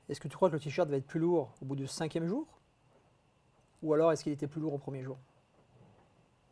est-ce 0.09 0.19
que 0.19 0.27
tu 0.27 0.35
crois 0.35 0.49
que 0.49 0.53
le 0.53 0.59
t-shirt 0.59 0.89
va 0.89 0.97
être 0.97 1.07
plus 1.07 1.19
lourd 1.19 1.53
au 1.61 1.65
bout 1.65 1.75
du 1.75 1.87
cinquième 1.87 2.27
jour 2.27 2.45
Ou 3.83 3.93
alors 3.93 4.11
est-ce 4.11 4.23
qu'il 4.23 4.33
était 4.33 4.47
plus 4.47 4.61
lourd 4.61 4.73
au 4.73 4.77
premier 4.77 5.03
jour? 5.03 5.17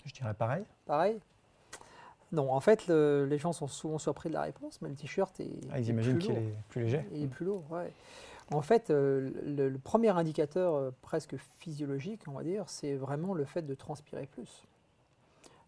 Je 0.06 0.13
dirais 0.13 0.34
pareil. 0.34 0.63
Pareil? 0.86 1.20
Non, 2.32 2.52
en 2.52 2.60
fait, 2.60 2.88
le- 2.88 3.26
les 3.26 3.38
gens 3.39 3.54
sont 3.54 3.68
souvent 3.68 3.98
surpris 3.98 4.30
de 4.30 4.36
la 4.36 4.42
réponse, 4.44 4.82
mais 4.82 4.89
le 4.89 4.96
t-shirt 4.96 5.39
est, 5.39 5.50
Ah, 5.72 5.80
ils 5.80 5.88
est 5.89 5.94
imaginent 5.94 6.20
qu'il 6.20 6.36
est 6.36 6.54
plus 6.70 6.84
léger. 6.84 7.06
Il 7.12 7.24
est 7.24 7.28
plus 7.28 7.46
lourd, 7.46 7.63
ouais. 7.72 7.92
En 8.52 8.62
fait, 8.62 8.89
euh, 8.89 9.32
le, 9.44 9.70
le 9.70 9.78
premier 9.80 10.10
indicateur 10.10 10.74
euh, 10.76 10.92
presque 11.02 11.38
physiologique, 11.38 12.22
on 12.28 12.32
va 12.34 12.44
dire, 12.44 12.63
c'est 12.68 12.96
vraiment 12.96 13.34
le 13.34 13.46
fait 13.46 13.62
de 13.63 13.74
transpirer 13.76 14.26
plus. 14.26 14.63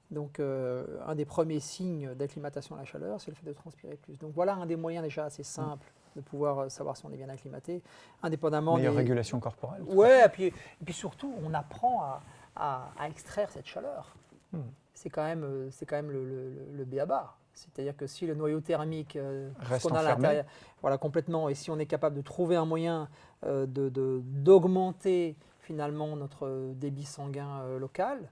Donc, 0.09 0.39
euh, 0.39 0.85
un 1.07 1.15
des 1.15 1.25
premiers 1.25 1.59
signes 1.59 2.13
d'acclimatation 2.15 2.75
à 2.75 2.79
la 2.79 2.85
chaleur, 2.85 3.21
c'est 3.21 3.31
le 3.31 3.35
fait 3.35 3.45
de 3.45 3.53
transpirer 3.53 3.95
plus. 3.97 4.17
Donc, 4.19 4.31
voilà 4.33 4.55
un 4.55 4.65
des 4.65 4.75
moyens 4.75 5.03
déjà 5.03 5.25
assez 5.25 5.43
simples 5.43 5.91
de 6.15 6.21
pouvoir 6.21 6.59
euh, 6.59 6.69
savoir 6.69 6.97
si 6.97 7.05
on 7.05 7.11
est 7.11 7.17
bien 7.17 7.29
acclimaté, 7.29 7.81
indépendamment 8.23 8.75
Meilleure 8.77 8.93
des... 8.93 8.99
régulation 8.99 9.39
corporelle. 9.39 9.81
Ouais, 9.83 10.25
et 10.25 10.29
puis, 10.29 10.45
et 10.47 10.53
puis 10.83 10.93
surtout, 10.93 11.33
on 11.43 11.53
apprend 11.53 12.01
à, 12.03 12.21
à- 12.55 12.91
à 12.99 13.07
extraire 13.07 13.49
cette 13.51 13.65
chaleur. 13.65 14.15
Hmm. 14.51 14.61
C'est 14.93 15.09
quand 15.09 15.23
même, 15.23 15.43
euh, 15.43 15.69
c'est 15.71 15.85
quand 15.85 15.95
même 15.95 16.11
le, 16.11 16.25
le, 16.25 16.53
le- 16.73 16.85
b.a.-ba. 16.85 17.35
C'est-à-dire 17.53 17.95
que 17.97 18.07
si 18.07 18.25
le 18.27 18.33
noyau 18.35 18.61
thermique, 18.61 19.15
euh, 19.15 19.49
ce 19.63 19.67
Reste 19.69 19.87
qu'on 19.89 19.95
a 19.95 19.99
à 19.99 20.03
l'intérieur, 20.03 20.45
voilà, 20.81 20.97
complètement, 20.97 21.49
et 21.49 21.53
si 21.55 21.69
on 21.69 21.79
est 21.79 21.85
capable 21.85 22.15
de 22.15 22.21
trouver 22.21 22.55
un 22.55 22.65
moyen 22.65 23.09
euh, 23.45 23.65
de- 23.65 23.89
d'augmenter 24.23 25.35
finalement 25.59 26.15
notre 26.15 26.73
débit 26.75 27.03
sanguin 27.05 27.61
euh, 27.63 27.79
local, 27.79 28.29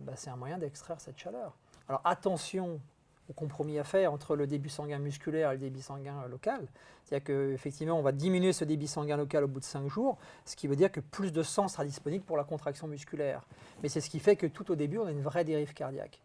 bah, 0.00 0.12
c'est 0.16 0.30
un 0.30 0.36
moyen 0.36 0.58
d'extraire 0.58 1.00
cette 1.00 1.18
chaleur. 1.18 1.56
Alors 1.88 2.00
attention 2.04 2.80
au 3.28 3.32
compromis 3.32 3.78
à 3.78 3.84
faire 3.84 4.12
entre 4.12 4.36
le 4.36 4.46
débit 4.46 4.70
sanguin 4.70 4.98
musculaire 4.98 5.50
et 5.50 5.54
le 5.54 5.60
débit 5.60 5.82
sanguin 5.82 6.22
euh, 6.24 6.28
local. 6.28 6.66
C'est-à-dire 7.04 7.24
qu'effectivement, 7.24 7.98
on 7.98 8.02
va 8.02 8.12
diminuer 8.12 8.52
ce 8.52 8.64
débit 8.64 8.86
sanguin 8.86 9.16
local 9.16 9.44
au 9.44 9.48
bout 9.48 9.60
de 9.60 9.64
5 9.64 9.88
jours, 9.88 10.18
ce 10.44 10.56
qui 10.56 10.66
veut 10.66 10.76
dire 10.76 10.90
que 10.90 11.00
plus 11.00 11.32
de 11.32 11.42
sang 11.42 11.68
sera 11.68 11.84
disponible 11.84 12.24
pour 12.24 12.36
la 12.36 12.44
contraction 12.44 12.86
musculaire. 12.86 13.42
Mais 13.82 13.88
c'est 13.88 14.00
ce 14.00 14.10
qui 14.10 14.20
fait 14.20 14.36
que 14.36 14.46
tout 14.46 14.70
au 14.70 14.74
début, 14.74 14.98
on 14.98 15.06
a 15.06 15.10
une 15.12 15.22
vraie 15.22 15.44
dérive 15.44 15.74
cardiaque, 15.74 16.20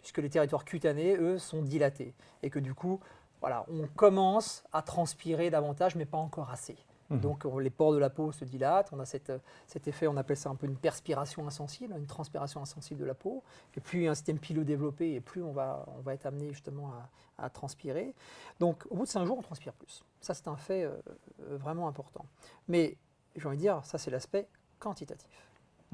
puisque 0.00 0.18
les 0.18 0.30
territoires 0.30 0.64
cutanés, 0.64 1.16
eux, 1.16 1.38
sont 1.38 1.62
dilatés. 1.62 2.14
Et 2.42 2.50
que 2.50 2.58
du 2.58 2.74
coup, 2.74 3.00
voilà, 3.40 3.64
on 3.68 3.86
commence 3.88 4.64
à 4.72 4.82
transpirer 4.82 5.50
davantage, 5.50 5.96
mais 5.96 6.06
pas 6.06 6.18
encore 6.18 6.50
assez. 6.50 6.76
Mhm. 7.16 7.20
Donc 7.20 7.44
on- 7.44 7.58
les 7.58 7.70
pores 7.70 7.92
de 7.92 7.98
la 7.98 8.10
peau 8.10 8.32
se 8.32 8.44
dilatent, 8.44 8.90
on 8.92 9.00
a 9.00 9.04
cette, 9.04 9.32
cet 9.66 9.88
effet, 9.88 10.06
on 10.06 10.16
appelle 10.16 10.36
ça 10.36 10.50
un 10.50 10.54
peu 10.54 10.66
une 10.66 10.76
perspiration 10.76 11.46
insensible, 11.46 11.94
une 11.96 12.06
transpiration 12.06 12.60
insensible 12.62 13.00
de 13.00 13.04
la 13.06 13.14
peau. 13.14 13.42
Et 13.76 13.80
plus 13.80 14.00
il 14.00 14.04
y 14.04 14.08
a 14.08 14.10
un 14.10 14.14
système 14.14 14.38
pileux 14.38 14.64
développé, 14.64 15.14
et 15.14 15.20
plus 15.20 15.42
on 15.42 15.52
va, 15.52 15.84
on 15.98 16.00
va 16.00 16.14
être 16.14 16.26
amené 16.26 16.50
justement 16.52 16.92
à, 17.38 17.44
à 17.44 17.50
transpirer. 17.50 18.14
Donc 18.60 18.84
au 18.90 18.96
bout 18.96 19.04
de 19.04 19.08
5 19.10 19.24
jours, 19.26 19.38
on 19.38 19.42
transpire 19.42 19.72
plus. 19.74 20.02
Ça, 20.20 20.34
c'est 20.34 20.48
un 20.48 20.56
fait 20.56 20.84
euh, 20.84 20.96
vraiment 21.58 21.88
important. 21.88 22.24
Mais 22.68 22.96
j'ai 23.36 23.46
envie 23.46 23.56
de 23.56 23.62
dire, 23.62 23.84
ça 23.84 23.98
c'est 23.98 24.10
l'aspect 24.10 24.46
quantitatif. 24.78 25.48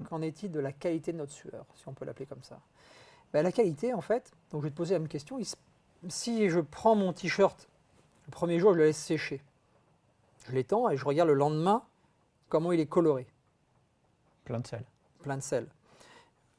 Qu'en 0.09 0.23
est-il 0.23 0.53
de 0.53 0.61
la 0.61 0.73
qualité 0.73 1.13
de 1.13 1.19
notre 1.19 1.33
sueur, 1.33 1.65
si 1.75 1.89
on 1.89 1.93
peut 1.93 2.05
l'appeler 2.05 2.27
comme 2.27 2.43
ça? 2.43 2.61
Ben, 3.33 3.43
La 3.43 3.53
qualité, 3.53 3.93
en 3.93 4.01
fait, 4.01 4.31
donc 4.51 4.63
je 4.63 4.67
vais 4.67 4.71
te 4.71 4.77
poser 4.77 4.95
la 4.95 5.01
même 5.01 5.09
question. 5.09 5.39
Si 6.09 6.49
je 6.49 6.61
prends 6.61 6.95
mon 6.95 7.13
t-shirt, 7.13 7.69
le 8.27 8.31
premier 8.31 8.59
jour, 8.61 8.73
je 8.75 8.79
le 8.79 8.85
laisse 8.85 8.97
sécher. 8.97 9.43
Je 10.49 10.55
l'étends 10.55 10.89
et 10.89 10.97
je 10.97 11.05
regarde 11.05 11.29
le 11.29 11.35
lendemain 11.35 11.83
comment 12.49 12.73
il 12.73 12.81
est 12.81 12.87
coloré, 12.87 13.27
Plein 14.45 14.61
de 14.61 14.67
sel. 14.67 14.85
plein 15.23 15.37
de 15.37 15.43
sel. 15.43 15.67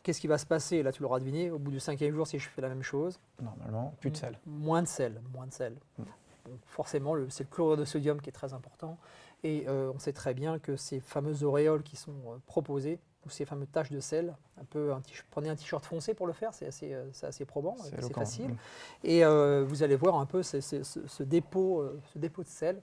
Qu'est-ce 0.04 0.22
qui 0.22 0.28
va 0.28 0.38
se 0.38 0.46
passer? 0.46 0.84
Là, 0.84 0.92
tu 0.92 1.02
l'auras 1.02 1.20
deviné. 1.20 1.52
Au 1.52 1.60
bout 1.60 1.72
du 1.72 1.80
cinquième 1.80 2.14
jour, 2.16 2.26
si 2.28 2.40
je 2.40 2.48
fais 2.48 2.62
la 2.62 2.70
même 2.70 2.84
chose, 2.84 3.20
Normalement, 3.42 3.94
plus 4.00 4.12
de 4.12 4.18
sel. 4.18 4.40
moins 4.46 4.82
de 4.82 4.88
sel, 4.88 5.22
moins 5.34 5.48
de 5.48 5.54
sel. 5.54 5.74
Mm. 5.98 6.04
Donc, 6.46 6.60
forcément, 6.66 7.16
c'est 7.30 7.44
le 7.44 7.50
chlorure 7.50 7.78
de 7.78 7.86
sodium 7.86 8.22
qui 8.22 8.30
est 8.30 8.34
très 8.34 8.54
important. 8.54 8.98
Et 9.44 9.66
euh, 9.68 9.92
on 9.94 10.00
sait 10.00 10.14
très 10.14 10.34
bien 10.34 10.58
que 10.60 10.76
ces 10.76 11.00
fameuses 11.00 11.44
auréoles 11.44 11.84
qui 11.84 11.96
sont 11.96 12.14
euh, 12.28 12.38
proposées, 12.46 13.00
ou 13.26 13.30
ces 13.30 13.44
fameuses 13.46 13.70
taches 13.72 13.92
de 13.92 14.00
sel, 14.00 14.36
un 14.60 14.64
peu 14.66 14.94
un 14.94 15.02
prenez 15.32 15.50
un 15.50 15.56
t-shirt 15.56 15.86
foncé 15.86 16.14
pour 16.14 16.28
le 16.28 16.34
faire, 16.34 16.54
c'est 16.54 16.68
assez, 16.68 16.94
euh, 16.94 17.10
c'est 17.12 17.28
assez 17.28 17.46
probant, 17.46 17.76
C'est 17.80 18.14
facile. 18.14 18.50
mm. 18.50 18.58
Et 19.04 19.26
euh, 19.26 19.66
vous 19.68 19.84
allez 19.84 19.96
voir 19.98 20.16
un 20.16 20.26
peu 20.26 20.44
ce, 20.44 20.62
ce- 20.62 20.84
ce- 20.84 21.06
ce 21.08 21.24
dépôt, 21.24 21.84
ce 22.14 22.20
dépôt 22.20 22.44
de 22.44 22.48
sel 22.48 22.82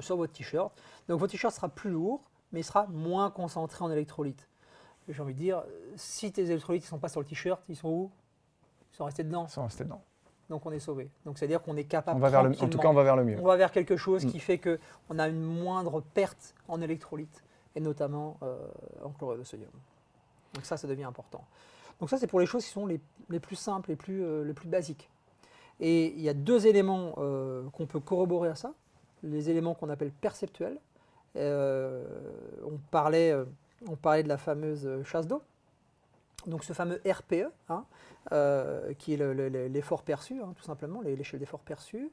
sur 0.00 0.16
votre 0.16 0.32
t-shirt. 0.32 0.72
Donc 1.08 1.20
votre 1.20 1.32
t-shirt 1.32 1.54
sera 1.54 1.68
plus 1.68 1.90
lourd, 1.90 2.22
mais 2.52 2.60
il 2.60 2.64
sera 2.64 2.86
moins 2.88 3.30
concentré 3.30 3.84
en 3.84 3.90
électrolytes. 3.90 4.48
J'ai 5.08 5.20
envie 5.22 5.34
de 5.34 5.38
dire, 5.38 5.62
si 5.96 6.32
tes 6.32 6.44
électrolytes 6.44 6.82
ne 6.84 6.88
sont 6.88 6.98
pas 6.98 7.08
sur 7.08 7.20
le 7.20 7.26
t-shirt, 7.26 7.62
ils 7.68 7.76
sont 7.76 7.88
où? 7.88 8.10
Ils 8.92 8.96
sont 8.96 9.04
restés 9.04 9.24
dedans. 9.24 9.46
Ils 9.48 9.52
sont 9.52 9.64
restés 9.64 9.84
dedans. 9.84 10.02
Donc 10.48 10.64
on 10.66 10.70
est 10.72 10.78
sauvé. 10.78 11.10
Donc 11.24 11.38
c'est-à-dire 11.38 11.62
qu'on 11.62 11.76
est 11.76 11.84
capable. 11.84 12.16
On 12.16 12.20
va 12.20 12.30
vers 12.30 12.42
le, 12.42 12.50
en 12.50 12.68
tout 12.68 12.78
cas, 12.78 12.88
on 12.88 12.92
va 12.94 13.02
vers 13.02 13.16
le 13.16 13.24
mieux. 13.24 13.38
on 13.38 13.44
va 13.44 13.56
vers 13.56 13.72
quelque 13.72 13.96
chose 13.96 14.24
Mm. 14.24 14.30
qui 14.30 14.38
fait 14.40 14.58
qu'on 14.58 15.18
a 15.18 15.28
une 15.28 15.40
moindre 15.42 16.00
perte 16.00 16.54
en 16.68 16.80
électrolytes, 16.80 17.42
et 17.74 17.80
notamment 17.80 18.38
euh, 18.42 18.56
en 19.02 19.10
chlorure 19.10 19.38
de 19.38 19.44
sodium. 19.44 19.70
Donc 20.54 20.64
ça, 20.64 20.76
ça 20.76 20.86
devient 20.86 21.04
important. 21.04 21.44
Donc 22.00 22.10
ça, 22.10 22.18
c'est 22.18 22.26
pour 22.26 22.40
les 22.40 22.46
choses 22.46 22.64
qui 22.64 22.70
sont 22.70 22.86
les, 22.86 23.00
les 23.30 23.40
plus 23.40 23.56
simples, 23.56 23.90
les 23.90 23.96
plus, 23.96 24.22
euh, 24.24 24.44
les 24.44 24.54
plus 24.54 24.68
basiques. 24.68 25.10
Et 25.80 26.06
il 26.12 26.20
y 26.20 26.28
a 26.28 26.34
deux 26.34 26.66
éléments 26.66 27.14
euh, 27.18 27.68
qu'on 27.70 27.86
peut 27.86 28.00
corroborer 28.00 28.48
à 28.50 28.54
ça, 28.54 28.72
les 29.24 29.50
éléments 29.50 29.74
qu'on 29.74 29.88
appelle 29.90 30.10
perceptuels. 30.12 30.78
Euh, 31.36 32.04
on, 32.64 32.78
parlait, 32.90 33.32
euh, 33.32 33.44
on 33.88 33.96
parlait 33.96 34.22
de 34.22 34.28
la 34.28 34.38
fameuse 34.38 34.88
chasse 35.04 35.26
d'eau. 35.26 35.42
Donc 36.46 36.62
ce 36.62 36.72
fameux 36.72 37.00
RPE, 37.06 37.46
hein, 37.70 37.84
euh, 38.32 38.92
qui 38.94 39.14
est 39.14 39.16
le- 39.16 39.32
le- 39.32 39.48
le- 39.48 39.66
l'effort 39.66 40.02
perçu, 40.02 40.40
hein, 40.42 40.52
tout 40.56 40.62
simplement, 40.64 41.00
l'é- 41.00 41.16
l'échelle 41.16 41.40
d'effort 41.40 41.60
perçu, 41.60 42.10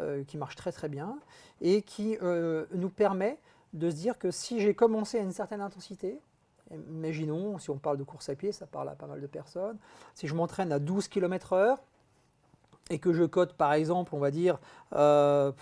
euh, 0.00 0.24
qui 0.24 0.38
marche 0.38 0.56
très 0.56 0.72
très 0.72 0.88
bien, 0.88 1.18
et 1.60 1.82
qui 1.82 2.16
euh, 2.22 2.64
nous 2.72 2.88
permet 2.88 3.38
de 3.74 3.90
se 3.90 3.94
dire 3.96 4.18
que 4.18 4.30
si 4.30 4.60
j'ai 4.60 4.74
commencé 4.74 5.18
à 5.18 5.22
une 5.22 5.32
certaine 5.32 5.60
intensité, 5.60 6.18
imaginons, 6.72 7.58
si 7.58 7.70
on 7.70 7.76
parle 7.76 7.98
de 7.98 8.04
course 8.04 8.28
à 8.30 8.34
pied, 8.34 8.50
ça 8.52 8.66
parle 8.66 8.88
à 8.88 8.92
pas 8.94 9.06
mal 9.06 9.20
de 9.20 9.26
personnes, 9.26 9.76
si 10.14 10.26
je 10.26 10.34
m'entraîne 10.34 10.72
à 10.72 10.78
12 10.78 11.08
km/h 11.08 11.76
et 12.90 12.98
que 12.98 13.12
je 13.12 13.24
cote 13.24 13.52
par 13.52 13.72
exemple, 13.74 14.14
on 14.14 14.18
va 14.18 14.30
dire, 14.30 14.58
euh, 14.94 15.52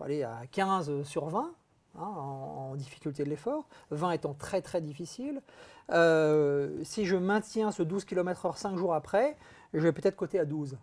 allez, 0.00 0.22
à 0.22 0.42
15 0.50 1.02
sur 1.04 1.28
20, 1.28 1.52
hein, 1.96 2.00
en, 2.00 2.70
en 2.72 2.76
difficulté 2.76 3.24
de 3.24 3.30
l'effort, 3.30 3.68
20 3.90 4.12
étant 4.12 4.34
très 4.34 4.62
très 4.62 4.80
difficile, 4.80 5.42
euh, 5.92 6.82
si 6.82 7.04
je 7.04 7.16
maintiens 7.16 7.70
ce 7.70 7.82
12 7.82 8.04
km/h 8.04 8.56
5 8.56 8.76
jours 8.76 8.94
après, 8.94 9.36
je 9.72 9.80
vais 9.80 9.92
peut-être 9.92 10.16
coter 10.16 10.38
à 10.38 10.44
12. 10.44 10.78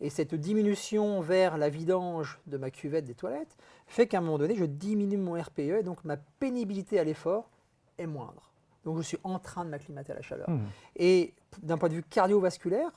Et 0.00 0.08
cette 0.08 0.34
diminution 0.34 1.20
vers 1.20 1.58
la 1.58 1.68
vidange 1.68 2.38
de 2.46 2.56
ma 2.56 2.70
cuvette 2.70 3.04
des 3.04 3.14
toilettes 3.14 3.56
fait 3.86 4.06
qu'à 4.06 4.18
un 4.18 4.20
moment 4.22 4.38
donné, 4.38 4.54
je 4.54 4.64
diminue 4.64 5.18
mon 5.18 5.40
RPE 5.40 5.58
et 5.58 5.82
donc 5.82 6.04
ma 6.04 6.16
pénibilité 6.16 6.98
à 6.98 7.04
l'effort 7.04 7.50
est 7.98 8.06
moindre. 8.06 8.50
Donc 8.84 8.96
je 8.96 9.02
suis 9.02 9.18
en 9.24 9.38
train 9.38 9.64
de 9.64 9.70
m'acclimater 9.70 10.12
à 10.12 10.14
la 10.14 10.22
chaleur. 10.22 10.48
Hmm. 10.48 10.64
Et 10.96 11.34
d'un 11.62 11.76
point 11.76 11.90
de 11.90 11.94
vue 11.94 12.02
cardiovasculaire, 12.02 12.90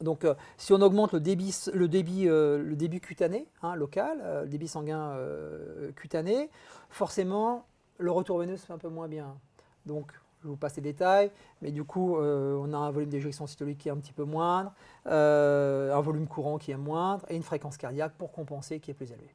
donc 0.00 0.24
euh, 0.24 0.34
si 0.56 0.72
on 0.72 0.80
augmente 0.80 1.12
le 1.12 1.20
débit, 1.20 2.28
euh, 2.28 2.98
cutané, 3.00 3.48
hein, 3.62 3.74
local, 3.74 4.20
euh, 4.22 4.42
le 4.42 4.48
débit 4.48 4.68
sanguin 4.68 5.16
cutané, 5.96 6.50
forcément 6.90 7.64
le 7.98 8.10
retour 8.12 8.38
veineux 8.38 8.56
se 8.56 8.66
fait 8.66 8.72
un 8.72 8.78
peu 8.78 8.88
moins 8.88 9.08
bien. 9.08 9.36
Donc 9.86 10.12
je 10.42 10.48
vous 10.48 10.56
passe 10.56 10.76
les 10.76 10.82
détails, 10.82 11.32
mais 11.62 11.72
du 11.72 11.82
coup 11.82 12.16
on 12.16 12.72
a 12.72 12.76
un 12.76 12.90
volume 12.90 13.10
d'éjection 13.10 13.46
systolique 13.46 13.78
qui 13.78 13.88
est 13.88 13.92
un 13.92 13.96
petit 13.96 14.12
peu 14.12 14.24
moindre, 14.24 14.72
un 15.06 16.00
volume 16.00 16.28
courant 16.28 16.58
qui 16.58 16.70
est 16.70 16.76
moindre 16.76 17.24
et 17.28 17.36
une 17.36 17.42
fréquence 17.42 17.76
cardiaque 17.76 18.12
pour 18.16 18.30
compenser 18.30 18.78
qui 18.78 18.92
est 18.92 18.94
plus 18.94 19.10
élevée. 19.10 19.34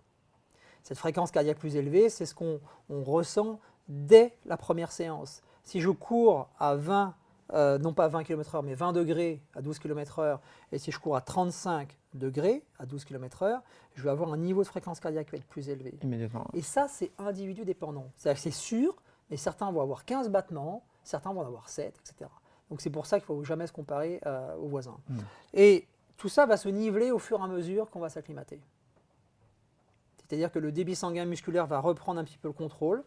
Cette 0.84 0.98
fréquence 0.98 1.32
cardiaque 1.32 1.58
plus 1.58 1.76
élevée, 1.76 2.10
c'est 2.10 2.26
ce 2.26 2.36
qu'on 2.36 2.60
on 2.90 3.04
ressent 3.04 3.60
dès 3.90 4.34
la 4.46 4.56
première 4.56 4.92
séance. 4.92 5.42
Si 5.64 5.82
je 5.82 5.90
cours 5.90 6.50
à 6.60 6.76
20, 6.76 7.16
euh, 7.52 7.78
non 7.78 7.94
pas 7.94 8.08
20 8.08 8.24
km/h, 8.24 8.64
mais 8.64 8.74
20 8.74 8.94
degrés 8.94 9.42
à 9.54 9.62
12 9.62 9.80
km/h, 9.80 10.40
et 10.72 10.78
si 10.78 10.92
je 10.92 11.00
cours 11.00 11.16
à 11.16 11.22
35 11.22 11.98
degrés 12.14 12.64
à 12.80 12.86
12 12.86 13.04
km/h, 13.06 13.62
je 13.96 14.04
vais 14.04 14.10
avoir 14.10 14.32
un 14.32 14.38
niveau 14.38 14.62
de 14.62 14.68
fréquence 14.68 15.00
cardiaque 15.00 15.28
qui 15.28 15.32
va 15.34 15.38
être 15.38 15.48
plus 15.48 15.70
élevé. 15.70 15.98
Immédiatement. 16.04 16.48
Et 16.54 16.62
ça, 16.62 16.88
c'est 16.88 17.12
individu 17.18 17.66
dépendant. 17.66 18.12
C'est 18.16 18.52
sûr, 18.52 18.96
mais 19.30 19.38
certains 19.38 19.72
vont 19.72 19.82
avoir 19.82 20.06
15 20.06 20.30
battements, 20.30 20.84
certains 21.04 21.34
vont 21.34 21.42
en 21.42 21.48
avoir 21.48 21.70
7, 21.70 22.00
etc. 22.00 22.30
Donc 22.70 22.82
c'est 22.82 22.90
pour 22.90 23.06
ça 23.06 23.20
qu'il 23.20 23.32
ne 23.32 23.40
faut 23.40 23.44
jamais 23.44 23.68
se 23.68 23.74
comparer 23.74 24.20
euh, 24.26 24.56
aux 24.56 24.68
voisins. 24.68 24.98
Mm. 25.10 25.20
Et 25.54 25.88
tout 26.18 26.30
ça 26.30 26.46
va 26.46 26.58
se 26.58 26.70
niveler 26.70 27.12
au 27.12 27.20
fur 27.20 27.40
et 27.40 27.44
à 27.44 27.48
mesure 27.48 27.90
qu'on 27.90 28.00
va 28.00 28.10
s'acclimater. 28.10 28.62
C'est-à-dire 30.18 30.52
que 30.52 30.60
le 30.60 30.72
débit 30.72 30.96
sanguin 30.96 31.26
musculaire 31.26 31.68
va 31.68 31.80
reprendre 31.80 32.20
un 32.20 32.24
petit 32.24 32.38
peu 32.38 32.48
le 32.48 32.54
contrôle, 32.54 33.04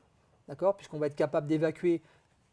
d'accord, 0.46 0.76
puisqu'on 0.76 0.98
va 0.98 1.06
être 1.06 1.16
capable 1.16 1.46
d'évacuer 1.46 2.02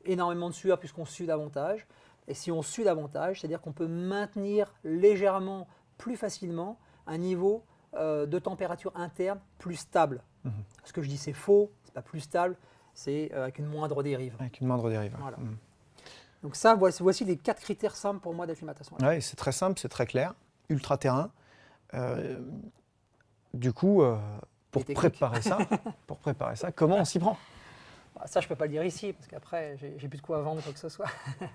énormément 0.05 0.49
de 0.49 0.53
sueur 0.53 0.79
puisqu'on 0.79 1.05
sue 1.05 1.25
davantage. 1.25 1.85
Et 2.27 2.33
si 2.33 2.51
on 2.51 2.61
sue 2.61 2.83
davantage, 2.83 3.41
c'est-à-dire 3.41 3.61
qu'on 3.61 3.73
peut 3.73 3.87
maintenir 3.87 4.73
légèrement 4.83 5.67
plus 5.97 6.15
facilement 6.15 6.77
un 7.05 7.17
niveau 7.17 7.63
euh, 7.95 8.25
de 8.25 8.39
température 8.39 8.91
interne 8.95 9.39
plus 9.59 9.75
stable. 9.75 10.21
Mhm. 10.43 10.51
Ce 10.83 10.93
que 10.93 11.01
je 11.01 11.09
dis 11.09 11.17
c'est 11.17 11.33
faux, 11.33 11.71
c'est 11.83 11.93
pas 11.93 12.01
plus 12.01 12.21
stable, 12.21 12.55
c'est 12.93 13.31
euh, 13.33 13.43
avec 13.43 13.59
une 13.59 13.65
moindre 13.65 14.03
dérive. 14.03 14.35
Avec 14.39 14.59
une 14.61 14.67
moindre 14.67 14.89
dérive. 14.89 15.15
Voilà. 15.19 15.37
Hmm. 15.37 15.55
Donc 16.43 16.55
ça, 16.55 16.75
voici, 16.75 17.01
voici 17.01 17.23
les 17.23 17.37
quatre 17.37 17.61
critères 17.61 17.95
simples 17.95 18.19
pour 18.19 18.33
moi 18.33 18.45
d'acclimatation. 18.45 18.97
Ouais, 19.01 19.21
c'est 19.21 19.35
très 19.35 19.53
simple, 19.53 19.79
c'est 19.79 19.89
très 19.89 20.05
clair, 20.05 20.33
ultra 20.69 20.97
terrain. 20.97 21.31
Euh, 21.93 22.37
du 23.53 23.71
coup, 23.71 24.03
pour 24.71 24.83
préparer 24.83 25.41
ça, 25.41 25.59
pour 26.07 26.17
préparer 26.17 26.57
ça, 26.57 26.71
comment 26.71 26.97
on 26.97 27.05
s'y 27.05 27.19
prend? 27.19 27.37
Bah, 28.15 28.23
ça, 28.25 28.39
je 28.41 28.47
peux 28.47 28.55
pas 28.55 28.65
le 28.65 28.71
dire 28.71 28.83
ici, 28.83 29.13
parce 29.13 29.27
qu'après, 29.27 29.75
j'ai 29.97 30.07
plus 30.07 30.17
de 30.17 30.21
quoi 30.23 30.41
vendre 30.41 30.61
quoi 30.61 30.73
que 30.73 30.79
ce 30.79 30.89
soit. 30.89 31.07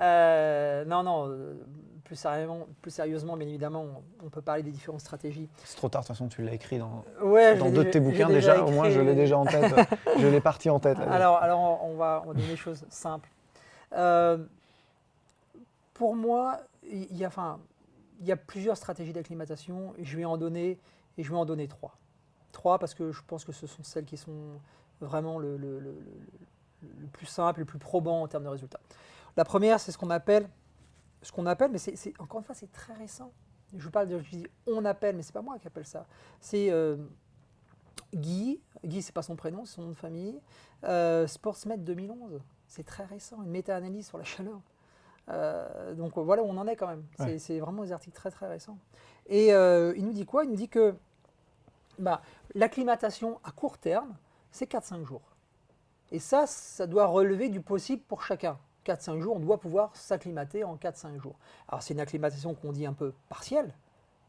Euh, 0.00 0.84
non, 0.84 1.02
non, 1.02 1.26
euh, 1.28 1.54
plus 2.04 2.14
sérieusement, 2.14 2.68
plus 2.82 2.92
sérieusement, 2.92 3.36
bien 3.36 3.48
évidemment, 3.48 3.84
on, 4.22 4.26
on 4.26 4.30
peut 4.30 4.40
parler 4.40 4.62
des 4.62 4.70
différentes 4.70 5.00
stratégies. 5.00 5.48
C'est 5.64 5.76
trop 5.76 5.88
tard, 5.88 6.02
de 6.02 6.06
toute 6.06 6.14
façon, 6.14 6.28
tu 6.28 6.40
l'as 6.42 6.52
écrit 6.54 6.78
dans, 6.78 7.04
Ouais, 7.20 7.56
dans 7.56 7.68
deux 7.70 7.82
de 7.84 7.90
tes 7.90 7.98
déjà- 7.98 8.10
bouquins 8.12 8.28
j'ai 8.28 8.34
déjà. 8.34 8.64
Au 8.64 8.70
moins, 8.70 8.90
je 8.90 9.00
l'ai 9.00 9.16
déjà 9.16 9.36
en 9.36 9.44
tête. 9.44 9.74
je 10.20 10.26
l'ai 10.28 10.40
parti 10.40 10.70
en 10.70 10.78
tête. 10.78 10.98
Alors, 11.00 11.38
alors 11.38 11.84
on, 11.84 11.96
va, 11.96 12.22
on 12.24 12.28
va 12.28 12.34
donner 12.34 12.46
des 12.46 12.56
choses 12.56 12.84
simples. 12.90 13.28
Euh, 13.92 14.38
pour 15.94 16.14
moi, 16.14 16.58
il 16.84 17.16
y, 17.16 17.24
a, 17.24 17.26
enfin, 17.26 17.58
y 18.22 18.30
a 18.30 18.36
plusieurs 18.36 18.76
stratégies 18.76 19.12
d'acclimatation. 19.12 19.94
Je 20.00 20.16
vais 20.16 20.24
en 20.24 20.36
donner 20.36 20.78
et 21.16 21.24
je 21.24 21.28
vais 21.28 21.36
en 21.36 21.44
donner 21.44 21.66
trois. 21.66 21.96
Trois 22.52 22.78
parce 22.78 22.94
que 22.94 23.10
je 23.10 23.20
pense 23.26 23.44
que 23.44 23.50
ce 23.52 23.66
sont 23.66 23.82
celles 23.82 24.04
qui 24.04 24.16
sont 24.16 24.60
vraiment 25.00 25.38
le, 25.38 25.56
le- 25.56 25.78
le- 25.78 25.92
le- 25.92 26.88
le 27.00 27.06
plus 27.08 27.26
simple, 27.26 27.60
le 27.60 27.66
plus 27.66 27.78
probant 27.78 28.22
en 28.22 28.28
termes 28.28 28.44
de 28.44 28.48
résultats. 28.48 28.80
La 29.36 29.44
première, 29.44 29.80
c'est 29.80 29.92
ce 29.92 29.98
qu'on 29.98 30.10
appelle, 30.10 30.48
ce 31.22 31.32
qu'on 31.32 31.46
appelle, 31.46 31.70
mais 31.70 31.78
c'est 31.78 32.12
encore 32.20 32.38
une 32.40 32.44
fois, 32.44 32.54
c'est 32.54 32.70
très 32.72 32.94
récent. 32.94 33.32
Je 33.76 33.84
vous 33.84 33.90
parle 33.90 34.08
de, 34.08 34.18
je 34.20 34.30
dis 34.30 34.46
on 34.66 34.84
appelle, 34.84 35.16
mais 35.16 35.22
c'est 35.22 35.32
pas 35.32 35.42
moi 35.42 35.58
qui 35.58 35.66
appelle 35.66 35.84
ça. 35.86 36.06
C'est 36.40 36.70
euh, 36.70 36.96
Guy, 38.14 38.60
Guy 38.84 39.02
c'est 39.02 39.12
pas 39.12 39.22
son 39.22 39.36
prénom, 39.36 39.64
c'est 39.64 39.74
son 39.74 39.82
nom 39.82 39.88
de 39.90 39.94
famille, 39.94 40.40
euh, 40.84 41.26
Sportsmed 41.26 41.84
2011. 41.84 42.40
C'est 42.66 42.84
très 42.84 43.04
récent, 43.04 43.42
une 43.42 43.50
méta-analyse 43.50 44.06
sur 44.06 44.18
la 44.18 44.24
chaleur. 44.24 44.60
Euh, 45.30 45.94
donc 45.94 46.16
voilà 46.16 46.42
où 46.42 46.46
on 46.46 46.56
en 46.56 46.66
est 46.66 46.76
quand 46.76 46.86
même. 46.86 47.04
Ouais. 47.18 47.38
c'est 47.38 47.58
vraiment 47.60 47.82
des 47.82 47.92
articles 47.92 48.16
très 48.16 48.30
très 48.30 48.48
récents. 48.48 48.78
Et 49.26 49.52
euh, 49.52 49.92
il 49.96 50.06
nous 50.06 50.12
dit 50.12 50.24
quoi? 50.24 50.44
Il 50.44 50.50
nous 50.50 50.56
dit 50.56 50.68
que 50.68 50.94
bah, 51.98 52.22
l'acclimatation 52.54 53.38
à 53.44 53.50
court 53.50 53.76
terme, 53.76 54.14
c'est 54.58 54.70
4-5 54.70 55.04
jours. 55.04 55.22
Et 56.10 56.18
ça, 56.18 56.46
ça 56.46 56.86
doit 56.86 57.06
relever 57.06 57.48
du 57.48 57.60
possible 57.60 58.02
pour 58.02 58.22
chacun. 58.22 58.58
4-5 58.84 59.20
jours, 59.20 59.36
on 59.36 59.40
doit 59.40 59.58
pouvoir 59.58 59.94
s'acclimater 59.94 60.64
en 60.64 60.76
4-5 60.76 61.20
jours. 61.20 61.36
Alors 61.68 61.82
c'est 61.82 61.94
une 61.94 62.00
acclimatation 62.00 62.54
qu'on 62.54 62.72
dit 62.72 62.86
un 62.86 62.94
peu 62.94 63.12
partielle, 63.28 63.72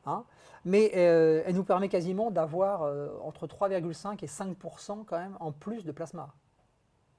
hein, 0.06 0.26
mais 0.66 0.92
euh, 0.96 1.42
elle 1.46 1.56
nous 1.56 1.64
permet 1.64 1.88
quasiment 1.90 2.30
d'avoir 2.30 2.84
euh, 2.84 3.10
entre 3.24 3.48
3,5 3.48 4.24
et 4.24 4.28
5% 4.28 5.06
quand 5.06 5.18
même 5.18 5.38
en 5.40 5.52
plus 5.52 5.86
de 5.86 5.92
plasma. 5.92 6.30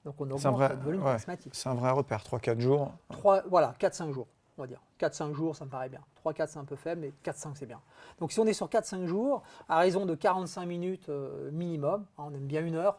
Donc 0.05 0.15
on 0.21 0.31
augmente 0.31 0.55
vrai- 0.55 0.69
notre 0.69 0.83
volume 0.83 1.03
ouais. 1.03 1.11
plasmatique. 1.13 1.55
C'est 1.55 1.69
un 1.69 1.75
vrai 1.75 1.91
repère, 1.91 2.23
3-4 2.23 2.61
jours. 2.61 2.93
3, 3.11 3.43
voilà, 3.49 3.75
4-5 3.81 4.13
jours, 4.13 4.29
on 4.61 4.65
va 4.65 4.69
dire. 4.69 4.81
4-5 5.01 5.33
jours, 5.33 5.57
ça 5.57 5.65
me 5.65 5.71
paraît 5.71 5.89
bien. 5.89 6.01
3-4, 6.25 6.47
c'est 6.49 6.59
un 6.59 6.65
peu 6.65 6.77
faible, 6.77 7.01
mais 7.01 7.13
4-5, 7.25 7.51
c'est 7.55 7.67
bien. 7.67 7.81
Donc 8.21 8.31
si 8.33 8.39
on 8.41 8.47
est 8.47 8.53
sur 8.53 8.69
4-5 8.69 9.07
jours, 9.07 9.43
à 9.69 9.79
raison 9.79 10.07
de 10.07 10.15
45 10.15 10.67
minutes 10.67 11.09
euh, 11.09 11.51
minimum, 11.51 12.05
hein, 12.19 12.25
on 12.27 12.35
aime 12.35 12.47
bien 12.47 12.65
une 12.65 12.77
heure, 12.77 12.99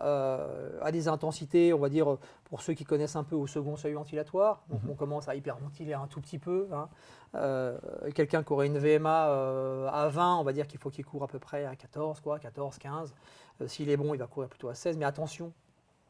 euh, 0.00 0.78
à 0.82 0.92
des 0.92 1.08
intensités, 1.08 1.72
on 1.72 1.78
va 1.78 1.88
dire, 1.88 2.18
pour 2.44 2.60
ceux 2.60 2.74
qui 2.74 2.84
connaissent 2.84 3.16
un 3.16 3.24
peu 3.24 3.34
au 3.34 3.46
second 3.48 3.74
seuil 3.76 3.94
ventilatoire, 3.94 4.62
donc 4.68 4.80
on 4.88 4.94
commence 4.94 5.28
à 5.28 5.34
hyperventiler 5.34 5.94
un 5.94 6.06
tout 6.06 6.20
petit 6.20 6.38
peu. 6.38 6.68
hein. 6.72 6.88
Euh, 7.34 7.76
Quelqu'un 8.14 8.44
qui 8.44 8.52
aurait 8.52 8.68
une 8.68 8.78
VMA 8.78 9.28
euh, 9.30 9.88
à 9.90 10.08
20, 10.08 10.36
on 10.36 10.44
va 10.44 10.52
dire 10.52 10.66
qu'il 10.68 10.78
faut 10.78 10.90
qu'il 10.90 11.04
court 11.04 11.24
à 11.24 11.26
peu 11.26 11.38
près 11.40 11.64
à 11.64 11.74
14, 11.74 12.20
quoi, 12.20 12.38
14, 12.38 12.78
15. 12.78 13.12
Euh, 13.60 13.66
S'il 13.66 13.90
est 13.90 13.96
bon, 13.96 14.14
il 14.14 14.18
va 14.18 14.26
courir 14.28 14.48
plutôt 14.48 14.68
à 14.68 14.74
16, 14.74 14.96
mais 14.98 15.04
attention 15.04 15.52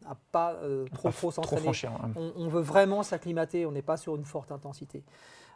à 0.07 0.15
pas 0.33 0.55
euh, 0.63 0.87
trop 0.95 1.11
Pas 1.11 1.43
trop 1.43 1.57
franchir. 1.57 1.93
hein. 1.93 2.11
On, 2.17 2.33
on 2.37 2.49
veut 2.49 2.61
vraiment 2.61 3.03
s'acclimater, 3.03 3.67
on 3.67 3.73
n'est 3.73 3.83
pas 3.83 3.97
sur 3.97 4.17
une 4.17 4.25
forte 4.25 4.53
intensité. 4.53 5.03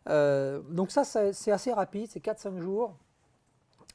Euh, 0.09 0.61
donc 0.71 0.91
ça, 0.91 1.05
ça, 1.05 1.33
c'est 1.33 1.53
assez 1.53 1.73
rapide, 1.73 2.09
c'est 2.11 2.25
4-5 2.25 2.59
jours. 2.59 2.95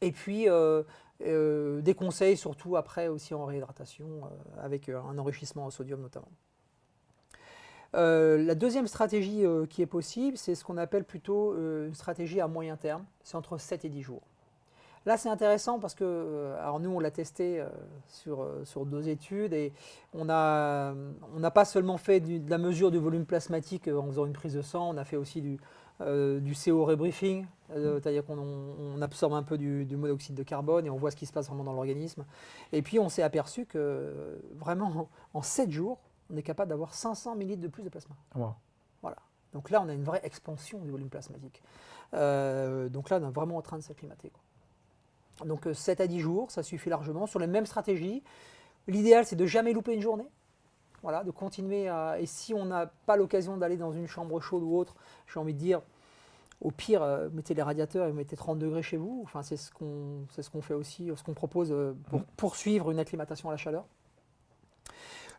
Et 0.02 0.12
puis, 0.12 0.48
euh, 0.48 0.84
des 1.20 1.96
conseils 1.96 2.38
surtout 2.38 2.76
après 2.76 3.08
aussi 3.08 3.34
en 3.34 3.46
réhydratation 3.46 4.22
avec 4.60 4.90
un 4.90 5.18
enrichissement 5.18 5.66
en 5.66 5.72
sodium 5.72 6.00
notamment. 6.02 6.30
la 7.94 8.56
deuxième 8.56 8.88
stratégie 8.88 9.44
qui 9.70 9.82
est 9.82 9.88
possible, 9.88 10.38
c'est 10.38 10.54
ce 10.54 10.64
qu'on 10.64 10.78
appelle 10.78 11.04
plutôt 11.04 11.56
une 11.56 11.96
stratégie 11.96 12.40
à 12.40 12.48
moyen 12.48 12.78
terme, 12.78 13.04
c'est 13.24 13.36
entre 13.36 13.58
7 13.58 13.86
et 13.86 13.90
10 13.90 14.04
jours. 14.04 14.22
Là, 15.08 15.16
c'est 15.16 15.30
intéressant 15.30 15.80
parce 15.80 15.96
que, 15.96 16.04
euh, 16.04 16.62
alors 16.62 16.82
nous, 16.82 16.90
on 16.90 17.00
l'a 17.00 17.12
testé 17.12 17.62
euh, 17.62 17.70
sur, 18.10 18.42
euh, 18.42 18.66
sur 18.66 18.86
deux 18.86 19.08
études 19.08 19.54
et 19.54 19.72
on 20.14 20.26
n'a 20.26 20.94
on 21.34 21.50
pas 21.50 21.64
seulement 21.64 21.98
fait 21.98 22.20
de 22.20 22.50
la 22.50 22.58
mesure 22.58 22.92
du 22.92 22.98
volume 22.98 23.26
plasmatique 23.26 23.88
en 23.88 24.06
faisant 24.08 24.26
une 24.26 24.34
prise 24.34 24.54
de 24.54 24.62
sang, 24.62 24.90
on 24.94 24.98
a 24.98 25.06
fait 25.06 25.16
aussi 25.16 25.42
du, 25.42 25.60
du 26.42 26.54
CO 26.54 26.84
rebriefing, 26.84 27.46
c'est-à-dire 27.74 28.26
qu'on 28.26 29.02
absorbe 29.02 29.34
un 29.34 29.44
peu 29.44 29.58
du, 29.58 29.88
monoxyde 29.96 30.36
de 30.36 30.44
carbone 30.44 30.86
et 30.86 30.90
on 30.90 30.98
voit 30.98 31.10
ce 31.10 31.16
qui 31.16 31.26
se 31.26 31.32
passe 31.32 31.48
vraiment 31.48 31.64
dans 31.64 31.74
l'organisme. 31.74 32.26
Et 32.74 32.82
puis, 32.82 33.00
on 33.00 33.08
s'est 33.08 33.24
aperçu 33.24 33.66
que 33.66 34.42
vraiment, 34.56 35.08
en 35.34 35.42
7 35.42 35.72
jours, 35.72 36.00
on 36.30 36.36
est 36.36 36.44
capable 36.44 36.70
d'avoir 36.70 36.94
500 36.94 37.38
ml 37.40 37.62
de 37.62 37.70
plus 37.70 37.84
de 37.84 37.90
plasma. 37.90 38.16
Voilà. 39.02 39.18
Donc 39.54 39.70
là, 39.70 39.82
on 39.82 39.88
a 39.88 39.94
une 39.94 40.04
vraie 40.04 40.22
expansion 40.26 40.80
du 40.80 40.92
volume 40.92 41.10
plasmatique. 41.10 41.64
donc 42.12 43.10
là, 43.10 43.20
on 43.22 43.30
est 43.30 43.32
vraiment 43.32 43.56
en 43.56 43.62
train 43.62 43.78
de 43.78 43.84
s'acclimater. 43.84 44.34
Donc 45.46 45.68
7 45.72 46.00
euh, 46.00 46.04
à 46.04 46.08
10 46.08 46.20
jours, 46.20 46.52
ça 46.52 46.64
suffit 46.64 46.90
largement. 46.90 47.28
Sur 47.28 47.40
les 47.40 47.48
mêmes 47.48 47.66
stratégies, 47.66 48.24
l'idéal 48.88 49.26
c'est 49.26 49.36
de 49.36 49.46
jamais 49.46 49.74
louper 49.74 49.94
une 49.94 50.02
journée. 50.02 50.28
Voilà, 51.04 51.24
de 51.24 51.32
continuer 51.32 51.88
à. 51.88 52.20
Et 52.20 52.26
si 52.26 52.54
on 52.54 52.66
n'a 52.66 52.88
pas 53.06 53.18
l'occasion 53.18 53.58
d'aller 53.58 53.78
dans 53.78 53.92
une 53.92 54.08
chambre 54.08 54.40
chaude 54.40 54.64
ou 54.64 54.76
autre, 54.76 54.96
j'ai 55.28 55.40
envie 55.40 55.54
de 55.54 55.60
dire, 55.60 55.82
au 56.60 56.72
pire, 56.72 57.04
euh, 57.04 57.30
mettez 57.34 57.54
les 57.54 57.62
radiateurs 57.62 58.08
et 58.08 58.14
mettez 58.14 58.36
30 58.36 58.58
degrés 58.58 58.82
chez 58.82 58.98
vous. 58.98 59.22
Enfin, 59.24 59.44
c'est 59.44 59.58
ce 59.58 59.72
qu'on 59.72 60.26
ce 60.30 60.50
qu'on 60.50 60.62
fait 60.62 60.74
aussi, 60.74 61.12
ce 61.16 61.24
qu'on 61.24 61.36
propose 61.36 61.72
euh, 61.72 61.94
pour 62.10 62.22
mmh. 62.22 62.26
poursuivre 62.36 62.92
une 62.92 63.00
acclimatation 63.00 63.50
à 63.50 63.52
la 63.52 63.58
chaleur. 63.58 63.86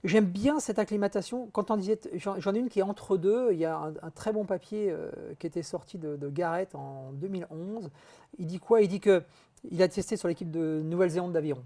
J'aime 0.04 0.26
bien 0.26 0.60
cette 0.60 0.78
acclimatation. 0.78 1.48
Quand 1.52 1.72
on 1.72 1.76
disait, 1.76 1.98
j'en 2.14 2.54
ai 2.54 2.58
une 2.60 2.68
qui 2.68 2.78
est 2.78 2.82
entre 2.82 3.16
deux. 3.16 3.48
Il 3.50 3.58
y 3.58 3.64
a 3.64 3.76
un, 4.00 4.10
très 4.10 4.32
bon 4.32 4.44
papier 4.44 4.94
qui 5.40 5.46
était 5.48 5.64
sorti 5.64 5.98
de, 5.98 6.14
de 6.14 6.28
Garrett 6.28 6.76
en 6.76 7.10
2011. 7.14 7.90
Il 8.38 8.46
dit 8.46 8.60
quoi? 8.60 8.80
Il 8.80 8.86
dit 8.86 9.00
que 9.00 9.24
il 9.70 9.82
a 9.82 9.88
testé 9.88 10.16
sur 10.16 10.28
l'équipe 10.28 10.50
de 10.50 10.82
Nouvelle-Zélande 10.84 11.32
d'aviron. 11.32 11.64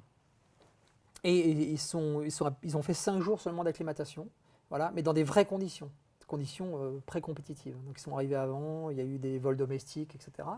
Et, 1.25 1.51
ils, 1.51 1.79
sont, 1.79 2.23
ils, 2.23 2.33
sont, 2.33 2.53
ils, 2.63 2.77
ont 2.77 2.83
fait 2.83 2.95
5 2.95 3.21
jours 3.21 3.41
seulement 3.41 3.63
d'acclimatation, 3.63 4.29
voilà, 4.71 4.91
mais 4.95 5.03
dans 5.03 5.13
des 5.13 5.23
vraies 5.23 5.45
conditions, 5.45 5.91
conditions 6.33 6.79
euh, 6.79 6.99
pré-compétitives. 7.05 7.77
Donc 7.85 7.99
ils 7.99 8.01
sont 8.01 8.15
arrivés 8.15 8.37
avant, 8.37 8.91
il 8.91 8.97
y 8.97 9.01
a 9.01 9.05
eu 9.05 9.19
des 9.19 9.39
vols 9.39 9.57
domestiques, 9.57 10.15
etc. 10.15 10.49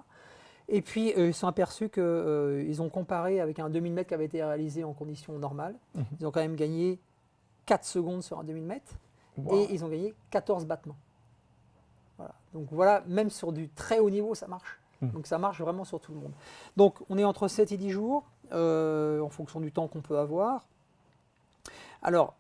Et 0.68 0.80
puis 0.80 1.12
euh, 1.18 1.28
ils 1.28 1.34
sont 1.34 1.48
aperçus 1.48 1.90
qu'ils 1.90 2.02
euh, 2.02 2.78
ont 2.78 2.88
comparé 2.88 3.40
avec 3.40 3.58
un 3.58 3.68
2000 3.68 3.92
mètres 3.92 4.08
qui 4.08 4.14
avait 4.14 4.24
été 4.24 4.42
réalisé 4.42 4.84
en 4.84 4.92
conditions 4.92 5.36
normales. 5.38 5.74
Mhm. 5.94 6.04
Ils 6.20 6.26
ont 6.26 6.30
quand 6.30 6.40
même 6.40 6.54
gagné 6.54 7.00
4 7.66 7.84
secondes 7.84 8.22
sur 8.22 8.38
un 8.38 8.44
2000 8.44 8.62
mètres 8.62 8.92
et 9.50 9.66
ils 9.70 9.84
ont 9.84 9.88
gagné 9.88 10.14
14 10.30 10.64
battements. 10.64 10.96
Voilà. 12.16 12.34
Donc 12.52 12.68
voilà, 12.70 13.02
même 13.08 13.30
sur 13.30 13.52
du 13.52 13.68
très 13.68 13.98
haut 13.98 14.10
niveau, 14.10 14.36
ça 14.36 14.46
marche. 14.46 14.78
Mm. 15.00 15.09
Donc 15.09 15.26
ça 15.26 15.38
marche 15.38 15.61
vraiment 15.61 15.85
sur 15.85 16.00
tout 16.00 16.12
le 16.12 16.20
monde. 16.20 16.33
Donc 16.76 16.98
on 17.09 17.18
est 17.18 17.24
entre 17.24 17.48
7 17.48 17.72
et 17.72 17.76
10 17.76 17.90
jours, 17.90 18.24
euh, 18.52 19.20
en 19.20 19.28
fonction 19.28 19.61
du 19.61 19.72
temps 19.72 19.88
qu'on 19.88 20.00
peut 20.00 20.18
avoir. 20.18 20.66
Alors, 22.02 22.35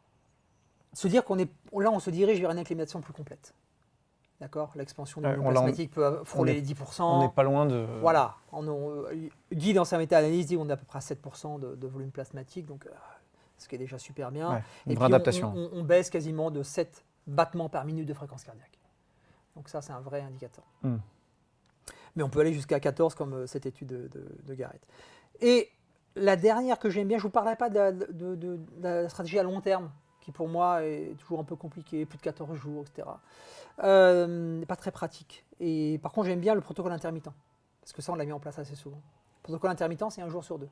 se 0.92 1.08
dire 1.08 1.24
qu'on 1.24 1.38
est 1.38 1.50
là, 1.72 1.90
on 1.90 1.98
se 1.98 2.10
dirige 2.10 2.40
vers 2.40 2.50
une 2.50 2.58
acclimatation 2.58 3.00
plus 3.00 3.12
complète. 3.12 3.54
D'accord? 4.40 4.72
L'expansion 4.74 5.20
du 5.20 5.28
volume 5.28 5.50
plasmatique 5.50 5.90
peut 5.92 6.20
frôler 6.24 6.54
les 6.54 6.62
10%. 6.62 7.02
On 7.02 7.22
n'est 7.22 7.28
pas 7.30 7.42
loin 7.42 7.66
de. 7.66 7.86
Voilà. 8.00 8.36
On, 8.52 8.66
euh, 8.66 9.28
Guy, 9.52 9.72
dans 9.72 9.84
sa 9.84 9.96
méta-analyse, 9.96 10.46
dit 10.46 10.56
qu'on 10.56 10.68
est 10.68 10.72
à 10.72 10.76
peu 10.76 10.84
près 10.84 10.98
à 10.98 11.00
7% 11.00 11.58
de, 11.60 11.86
volume 11.86 12.10
plasmatique, 12.10 12.66
donc, 12.66 12.86
euh, 12.86 12.90
ce 13.56 13.68
qui 13.68 13.76
est 13.76 13.78
déjà 13.78 13.98
super 13.98 14.30
bien. 14.30 14.62
une 14.86 14.94
vraie 14.94 15.06
adaptation. 15.06 15.54
On, 15.72 15.82
baisse 15.82 16.10
quasiment 16.10 16.50
de 16.50 16.62
7 16.62 17.04
battements 17.26 17.68
par 17.68 17.84
minute 17.84 18.06
de 18.06 18.14
fréquence 18.14 18.44
cardiaque. 18.44 18.78
Donc, 19.56 19.68
ça, 19.68 19.80
c'est 19.80 19.92
un 19.92 20.00
vrai 20.00 20.20
indicateur. 20.20 20.64
Mm 20.82 20.96
mais 22.16 22.22
on 22.22 22.28
peut 22.28 22.40
aller 22.40 22.52
jusqu'à 22.52 22.80
14 22.80 23.14
comme 23.14 23.34
euh, 23.34 23.46
cette 23.46 23.66
étude 23.66 23.88
de, 23.88 24.54
Garrett. 24.54 24.80
Et 25.40 25.70
la 26.16 26.36
dernière 26.36 26.78
que 26.78 26.90
j'aime 26.90 27.08
bien, 27.08 27.18
je 27.18 27.22
ne 27.22 27.28
vous 27.28 27.32
parlerai 27.32 27.56
pas 27.56 27.70
de, 27.70 28.58
la 28.80 29.08
stratégie 29.08 29.38
à 29.38 29.42
long 29.42 29.60
terme, 29.60 29.90
qui 30.20 30.32
pour 30.32 30.48
moi 30.48 30.84
est 30.84 31.14
toujours 31.18 31.40
un 31.40 31.44
peu 31.44 31.56
compliquée, 31.56 32.06
plus 32.06 32.18
de 32.18 32.22
14 32.22 32.56
jours, 32.56 32.84
etc. 32.86 33.08
Euh, 33.82 34.64
pas 34.64 34.76
très 34.76 34.92
pratique. 34.92 35.44
Et 35.60 35.98
par 36.02 36.12
contre, 36.12 36.28
j'aime 36.28 36.40
bien 36.40 36.54
le 36.54 36.60
protocole 36.60 36.92
intermittent, 36.92 37.32
parce 37.80 37.92
que 37.92 38.00
ça, 38.00 38.12
on 38.12 38.14
l'a 38.14 38.24
mis 38.24 38.32
en 38.32 38.40
place 38.40 38.58
assez 38.58 38.76
souvent. 38.76 39.00
Le 39.38 39.42
protocole 39.42 39.70
intermittent, 39.70 40.10
c'est 40.10 40.22
un 40.22 40.28
jour 40.28 40.44
sur 40.44 40.58
deux. 40.58 40.68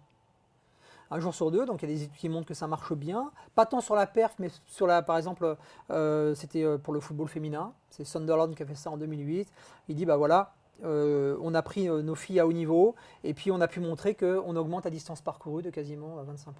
Un 1.11 1.20
jour 1.20 1.35
sur 1.35 1.50
deux, 1.50 1.66
donc 1.66 1.83
il 1.83 1.90
y 1.90 1.92
a 1.92 1.94
des 1.94 2.02
études 2.05 2.16
qui 2.16 2.28
montrent 2.31 2.46
que 2.46 2.55
ça 2.55 2.66
marche 2.66 2.94
bien. 2.94 3.33
Pas 3.55 3.66
tant 3.66 3.83
sur 3.83 3.94
la 3.94 4.07
perf, 4.07 4.35
mais 4.38 4.48
sur 4.66 4.87
la, 4.87 5.02
par 5.02 5.18
exemple, 5.18 5.59
euh, 5.90 6.35
c'était 6.35 6.78
pour 6.78 6.94
le 6.94 7.00
football 7.00 7.28
féminin. 7.28 7.74
C'est 7.90 8.05
Sunderland 8.05 8.55
qui 8.55 8.62
a 8.62 8.66
fait 8.66 8.76
ça 8.76 8.90
en 8.90 8.96
2008. 8.96 9.52
Il 9.88 9.96
dit, 9.96 10.07
bah 10.07 10.16
voilà, 10.16 10.55
euh, 10.85 11.37
on 11.40 11.55
a 11.55 11.62
pris 11.62 11.88
euh, 11.88 12.03
nos 12.03 12.14
filles 12.14 12.40
à 12.40 12.47
haut 12.47 12.53
niveau 12.53 12.95
et 13.23 13.35
puis 13.35 13.51
on 13.51 13.61
a 13.61 13.68
pu 13.68 13.81
montrer 13.81 14.14
qu'on 14.14 14.57
augmente 14.57 14.85
la 14.85 14.90
distance 14.90 15.21
parcourue 15.21 15.62
de 15.62 15.71
quasiment 15.71 16.16
25%. 16.25 16.49
Euh, 16.49 16.53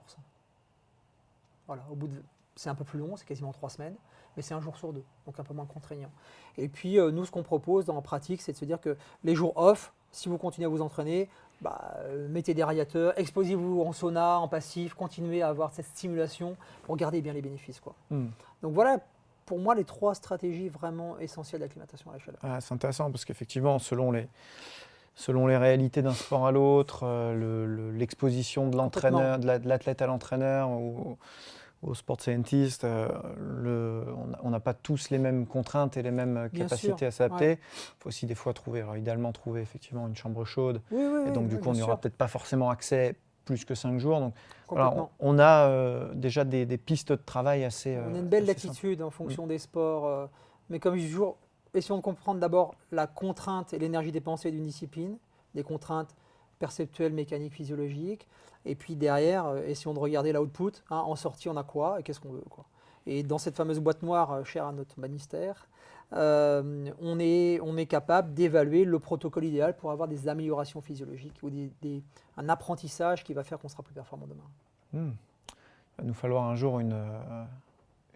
voilà, 1.67 1.83
au 1.91 1.95
bout 1.95 2.09
de, 2.09 2.23
c'est 2.55 2.71
un 2.71 2.75
peu 2.75 2.85
plus 2.85 2.99
long, 2.99 3.17
c'est 3.17 3.27
quasiment 3.27 3.53
trois 3.53 3.71
semaines, 3.71 3.97
mais 4.37 4.43
c'est 4.43 4.55
un 4.55 4.61
jour 4.61 4.77
sur 4.77 4.93
deux, 4.93 5.05
donc 5.27 5.39
un 5.39 5.45
peu 5.45 5.55
moins 5.55 5.67
contraignant. 5.67 6.11
Et 6.57 6.69
puis 6.69 6.99
nous, 6.99 7.25
ce 7.25 7.31
qu'on 7.31 7.43
propose 7.43 7.85
dans 7.85 7.95
la 7.95 8.01
pratique, 8.03 8.43
c'est 8.43 8.53
de 8.53 8.57
se 8.57 8.65
dire 8.65 8.81
que 8.81 8.97
les 9.25 9.35
jours 9.35 9.57
off, 9.57 9.93
si 10.11 10.29
vous 10.29 10.39
continuez 10.39 10.67
à 10.67 10.69
vous 10.69 10.83
entraîner, 10.83 11.31
bah, 11.63 11.97
mettez 12.29 12.53
des 12.53 12.65
radiateurs, 12.65 13.19
exposez-vous 13.19 13.83
en 13.83 13.93
sauna, 13.93 14.39
en 14.39 14.49
passif, 14.49 14.95
continuez 14.95 15.43
à 15.43 15.49
avoir 15.49 15.73
cette 15.73 15.87
stimulation 15.87 16.57
pour 16.83 16.97
garder 16.97 17.23
bien 17.23 17.33
les 17.33 17.43
bénéfices. 17.43 17.81
Quoi. 17.81 17.95
Hmm. 18.11 18.29
Donc 18.63 18.75
voilà 18.75 18.99
pour 19.47 19.59
moi 19.59 19.75
les 19.75 19.85
trois 19.85 20.15
stratégies 20.15 20.69
vraiment 20.69 21.19
essentielles 21.19 21.61
d'acclimatation 21.61 22.11
à 22.11 22.15
la 22.15 22.19
chaleur. 22.19 22.41
Ah, 22.43 22.61
c'est 22.61 22.75
intéressant 22.75 23.11
parce 23.11 23.25
qu'effectivement, 23.25 23.79
selon 23.79 24.11
les, 24.11 24.29
selon 25.15 25.47
les 25.47 25.57
réalités 25.57 26.03
d'un 26.03 26.15
sport 26.15 26.47
à 26.47 26.53
l'autre, 26.53 27.01
euh, 27.05 27.93
l'exposition 27.93 28.69
de 28.69 28.77
l'entraîneur, 28.77 29.39
de 29.39 29.69
l'athlète 29.69 30.03
à 30.03 30.07
l'entraîneur 30.07 30.71
ou 30.71 31.19
au 31.83 31.95
sport 31.95 32.21
scientist, 32.21 32.85
euh, 32.85 33.09
on 34.43 34.51
n'a 34.51 34.61
pas 34.61 34.73
tous 34.73 35.11
les 35.11 35.19
mêmes 35.19 35.47
contraintes 35.47 35.97
et 35.97 36.03
les 36.03 36.13
mêmes 36.13 36.49
capacités 36.55 37.07
à 37.07 37.11
s'adapter. 37.11 37.53
Il 37.53 37.59
faut 37.99 38.09
aussi 38.09 38.27
des 38.27 38.37
fois 38.37 38.55
trouver, 38.55 38.85
idéalement 38.97 39.33
trouver 39.33 39.63
effectivement 39.63 40.07
une 40.07 40.15
chambre 40.15 40.45
chaude. 40.45 40.81
et 40.93 41.31
donc 41.33 41.49
du 41.49 41.59
coup, 41.59 41.71
on 41.71 41.73
n'y 41.73 41.83
aura 41.83 42.01
peut-être 42.01 42.17
pas 42.17 42.29
forcément 42.29 42.71
accès 42.71 43.17
plus 43.45 43.65
que 43.65 43.75
cinq 43.75 43.99
jours. 43.99 44.21
Donc, 44.21 44.35
on, 44.71 45.39
a 45.39 45.69
euh, 45.69 46.13
déjà 46.15 46.45
des, 46.45 46.67
pistes 46.79 47.13
de 47.13 47.17
travail 47.17 47.65
assez. 47.65 47.99
on 47.99 48.15
a 48.15 48.19
une 48.19 48.29
belle 48.29 48.47
latitude 48.47 49.03
en 49.03 49.11
fonction 49.11 49.45
mm. 49.45 49.49
des 49.49 49.59
sports. 49.59 50.07
Euh, 50.07 50.27
mais 50.71 50.79
comme 50.79 50.99
toujours, 50.99 51.37
essayons 51.75 51.99
de 51.99 52.03
comprendre 52.03 52.41
d'abord 52.41 52.75
la 52.91 53.07
contrainte 53.07 53.73
et 53.73 53.79
l'énergie 53.79 54.13
dépensée 54.13 54.51
d'une 54.51 54.65
discipline, 54.65 55.19
des 55.55 55.63
contraintes 55.63 56.15
perceptuelles, 56.59 57.13
mécaniques, 57.13 57.53
physiologiques. 57.53 58.27
Et 58.65 58.75
puis 58.75 58.97
derrière, 58.97 59.47
euh, 59.47 59.63
essayons 59.67 59.95
de 59.95 59.99
regarder 59.99 60.33
l'output. 60.33 60.73
Hein, 60.91 60.99
en 60.99 61.17
sortie, 61.17 61.49
on 61.49 61.57
a 61.57 61.65
quoi 61.65 62.01
et 62.01 62.03
qu'est-ce 62.03 62.21
qu'on 62.21 62.33
veut. 62.33 62.45
Quoi. 62.49 62.65
Et 63.07 63.23
dans 63.23 63.39
cette 63.39 63.57
fameuse 63.57 63.81
boîte 63.81 64.03
noire 64.03 64.47
chère 64.47 64.67
à 64.67 64.73
notre 64.73 64.99
ministère, 65.01 65.69
euh, 66.14 66.90
on, 67.01 67.18
est, 67.18 67.59
on 67.62 67.77
est 67.77 67.87
capable 67.87 68.35
d'évaluer 68.35 68.85
le 68.85 68.98
protocole 68.98 69.44
idéal 69.44 69.77
pour 69.77 69.90
avoir 69.90 70.09
des 70.09 70.29
améliorations 70.29 70.81
physiologiques 70.81 71.38
ou 71.42 71.51
des, 71.51 72.03
un 72.37 72.48
apprentissage 72.48 73.25
qui 73.25 73.33
va 73.33 73.44
faire 73.44 73.59
qu'on 73.59 73.68
sera 73.68 73.83
plus 73.83 73.94
performant 73.94 74.27
demain. 74.27 74.42
Hmm. 74.92 75.12
Il 75.98 76.03
va 76.03 76.05
nous 76.05 76.14
falloir 76.14 76.44
un 76.44 76.55
jour 76.55 76.81
une, 76.81 76.92
euh, 76.92 77.44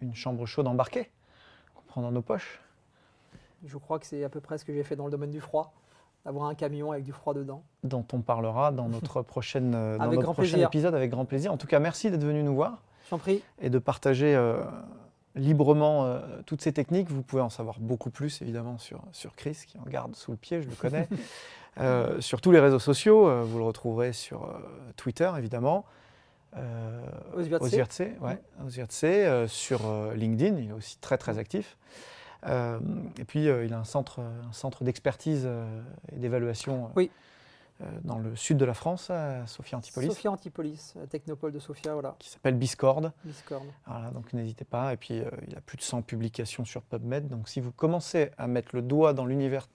une 0.01 0.13
chambre 0.13 0.45
chaude 0.45 0.67
embarquée 0.67 1.09
qu'on 1.75 1.83
prend 1.87 2.01
dans 2.01 2.11
nos 2.11 2.21
poches. 2.21 2.61
Je 3.65 3.77
crois 3.77 3.97
que 3.97 4.05
c'est 4.05 4.23
à 4.23 4.29
peu 4.29 4.41
près 4.41 4.59
ce 4.59 4.65
que 4.65 4.73
j'ai 4.73 4.83
fait 4.83 4.95
dans 4.95 5.05
le 5.05 5.11
domaine 5.11 5.31
du 5.31 5.41
froid, 5.41 5.73
d'avoir 6.23 6.45
un 6.45 6.55
camion 6.55 6.91
avec 6.91 7.03
du 7.03 7.11
froid 7.11 7.33
dedans. 7.33 7.63
Dont 7.83 8.05
on 8.13 8.21
parlera 8.21 8.71
dans 8.71 8.89
notre, 8.89 9.23
prochaine, 9.23 9.73
euh, 9.73 9.97
dans 9.97 10.11
notre 10.11 10.33
prochain 10.33 10.59
épisode 10.59 10.93
avec 10.93 11.09
grand 11.09 11.25
plaisir. 11.25 11.51
En 11.51 11.57
tout 11.57 11.67
cas, 11.67 11.79
merci 11.79 12.11
d'être 12.11 12.23
venu 12.23 12.43
nous 12.43 12.55
voir. 12.55 12.83
Prie. 13.09 13.41
Et 13.61 13.69
de 13.69 13.79
partager 13.79 14.35
librement 15.37 16.05
euh, 16.05 16.19
toutes 16.45 16.61
ces 16.61 16.73
techniques. 16.73 17.09
Vous 17.09 17.21
pouvez 17.21 17.41
en 17.41 17.49
savoir 17.49 17.79
beaucoup 17.79 18.09
plus, 18.09 18.41
évidemment, 18.41 18.77
sur, 18.77 19.01
sur 19.11 19.35
Chris, 19.35 19.57
qui 19.67 19.77
en 19.77 19.89
garde 19.89 20.15
sous 20.15 20.31
le 20.31 20.37
pied, 20.37 20.61
je 20.61 20.69
le 20.69 20.75
connais. 20.75 21.07
Euh, 21.79 22.19
sur 22.21 22.41
tous 22.41 22.51
les 22.51 22.59
réseaux 22.59 22.79
sociaux, 22.79 23.29
euh, 23.29 23.43
vous 23.43 23.59
le 23.59 23.63
retrouverez 23.63 24.11
sur 24.11 24.51
Twitter, 24.95 25.31
évidemment. 25.37 25.85
Ozirtse, 27.35 27.99
ouais, 27.99 29.47
sur 29.47 29.81
LinkedIn, 30.15 30.57
il 30.57 30.69
est 30.69 30.73
aussi 30.73 30.97
très 30.97 31.19
très 31.19 31.37
actif. 31.37 31.77
et 32.43 33.23
puis 33.27 33.45
il 33.45 33.73
a 33.75 33.77
un 33.77 33.83
centre, 33.83 34.21
un 34.21 34.53
centre 34.53 34.83
d'expertise 34.83 35.47
et 36.11 36.15
d'évaluation 36.15 36.89
oui. 36.95 37.11
Euh, 37.79 37.85
dans 38.03 38.17
le 38.17 38.35
sud 38.35 38.57
de 38.57 38.65
la 38.65 38.73
France, 38.73 39.11
à 39.11 39.45
Sophia 39.45 39.77
Antipolis. 39.77 40.07
Sophia 40.07 40.31
Antipolis, 40.31 40.95
technopole 41.11 41.51
de 41.51 41.59
Sophia, 41.59 41.93
voilà. 41.93 42.15
Qui 42.17 42.29
s'appelle 42.29 42.55
Biscord. 42.55 43.11
Biscord. 43.23 43.61
Voilà, 43.85 44.09
donc 44.09 44.33
n'hésitez 44.33 44.65
pas. 44.65 44.93
Et 44.93 44.97
puis, 44.97 45.19
euh, 45.19 45.29
il 45.47 45.55
a 45.55 45.61
plus 45.61 45.77
de 45.77 45.83
100 45.83 46.01
publications 46.01 46.65
sur 46.65 46.81
PubMed. 46.81 47.27
Donc, 47.27 47.47
si 47.47 47.61
vous 47.61 47.71
commencez 47.71 48.31
à 48.39 48.47
mettre 48.47 48.69
le 48.73 48.81
doigt 48.81 49.13
dans 49.13 49.27
l'univers 49.27 49.67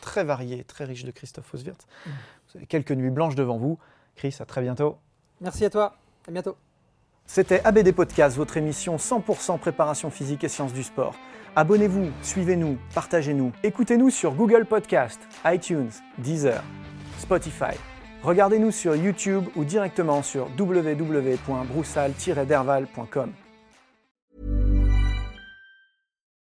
très 0.00 0.24
varié, 0.24 0.64
très 0.64 0.84
riche 0.84 1.04
de 1.04 1.10
Christophe 1.10 1.52
Oswirth, 1.52 1.86
mm. 2.06 2.10
vous 2.10 2.56
avez 2.56 2.66
quelques 2.66 2.92
nuits 2.92 3.10
blanches 3.10 3.34
devant 3.34 3.58
vous. 3.58 3.78
Chris, 4.16 4.34
à 4.40 4.46
très 4.46 4.62
bientôt. 4.62 4.96
Merci 5.42 5.66
à 5.66 5.70
toi. 5.70 5.96
À 6.26 6.30
bientôt. 6.30 6.56
C'était 7.26 7.60
ABD 7.64 7.92
Podcast, 7.92 8.38
votre 8.38 8.56
émission 8.56 8.96
100% 8.96 9.58
préparation 9.58 10.10
physique 10.10 10.44
et 10.44 10.48
sciences 10.48 10.72
du 10.72 10.82
sport. 10.82 11.14
Abonnez-vous, 11.56 12.10
suivez-nous, 12.22 12.78
partagez-nous. 12.94 13.52
Écoutez-nous 13.62 14.10
sur 14.10 14.34
Google 14.34 14.64
Podcast, 14.64 15.20
iTunes, 15.44 15.90
Deezer, 16.18 16.62
Spotify. 17.20 17.76
Regardez-nous 18.22 18.72
sur 18.72 18.96
YouTube 18.96 19.46
ou 19.56 19.64
directement 19.64 20.22
sur 20.22 20.48
www.broussal-derval.com. 20.58 23.32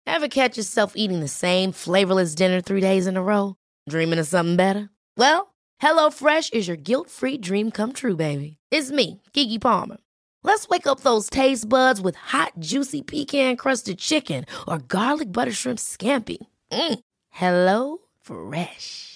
Ever 0.06 0.28
catch 0.28 0.56
yourself 0.56 0.92
eating 0.96 1.20
the 1.20 1.28
same 1.28 1.72
flavorless 1.72 2.34
dinner 2.34 2.60
three 2.60 2.80
days 2.80 3.06
in 3.06 3.16
a 3.16 3.22
row? 3.22 3.54
Dreaming 3.88 4.18
of 4.18 4.26
something 4.26 4.56
better? 4.56 4.90
Well, 5.18 5.54
HelloFresh 5.82 6.52
is 6.54 6.66
your 6.66 6.76
guilt-free 6.76 7.38
dream 7.38 7.70
come 7.70 7.92
true, 7.92 8.16
baby. 8.16 8.56
It's 8.70 8.90
me, 8.90 9.20
Kiki 9.32 9.58
Palmer. 9.58 9.98
Let's 10.46 10.68
wake 10.68 10.86
up 10.86 11.00
those 11.00 11.28
taste 11.28 11.68
buds 11.68 12.00
with 12.00 12.14
hot, 12.14 12.52
juicy 12.60 13.02
pecan 13.02 13.56
crusted 13.56 13.98
chicken 13.98 14.46
or 14.68 14.78
garlic 14.78 15.32
butter 15.32 15.52
shrimp 15.52 15.80
scampi. 15.80 16.38
Mm. 16.70 17.00
Hello 17.30 17.98
Fresh. 18.20 19.15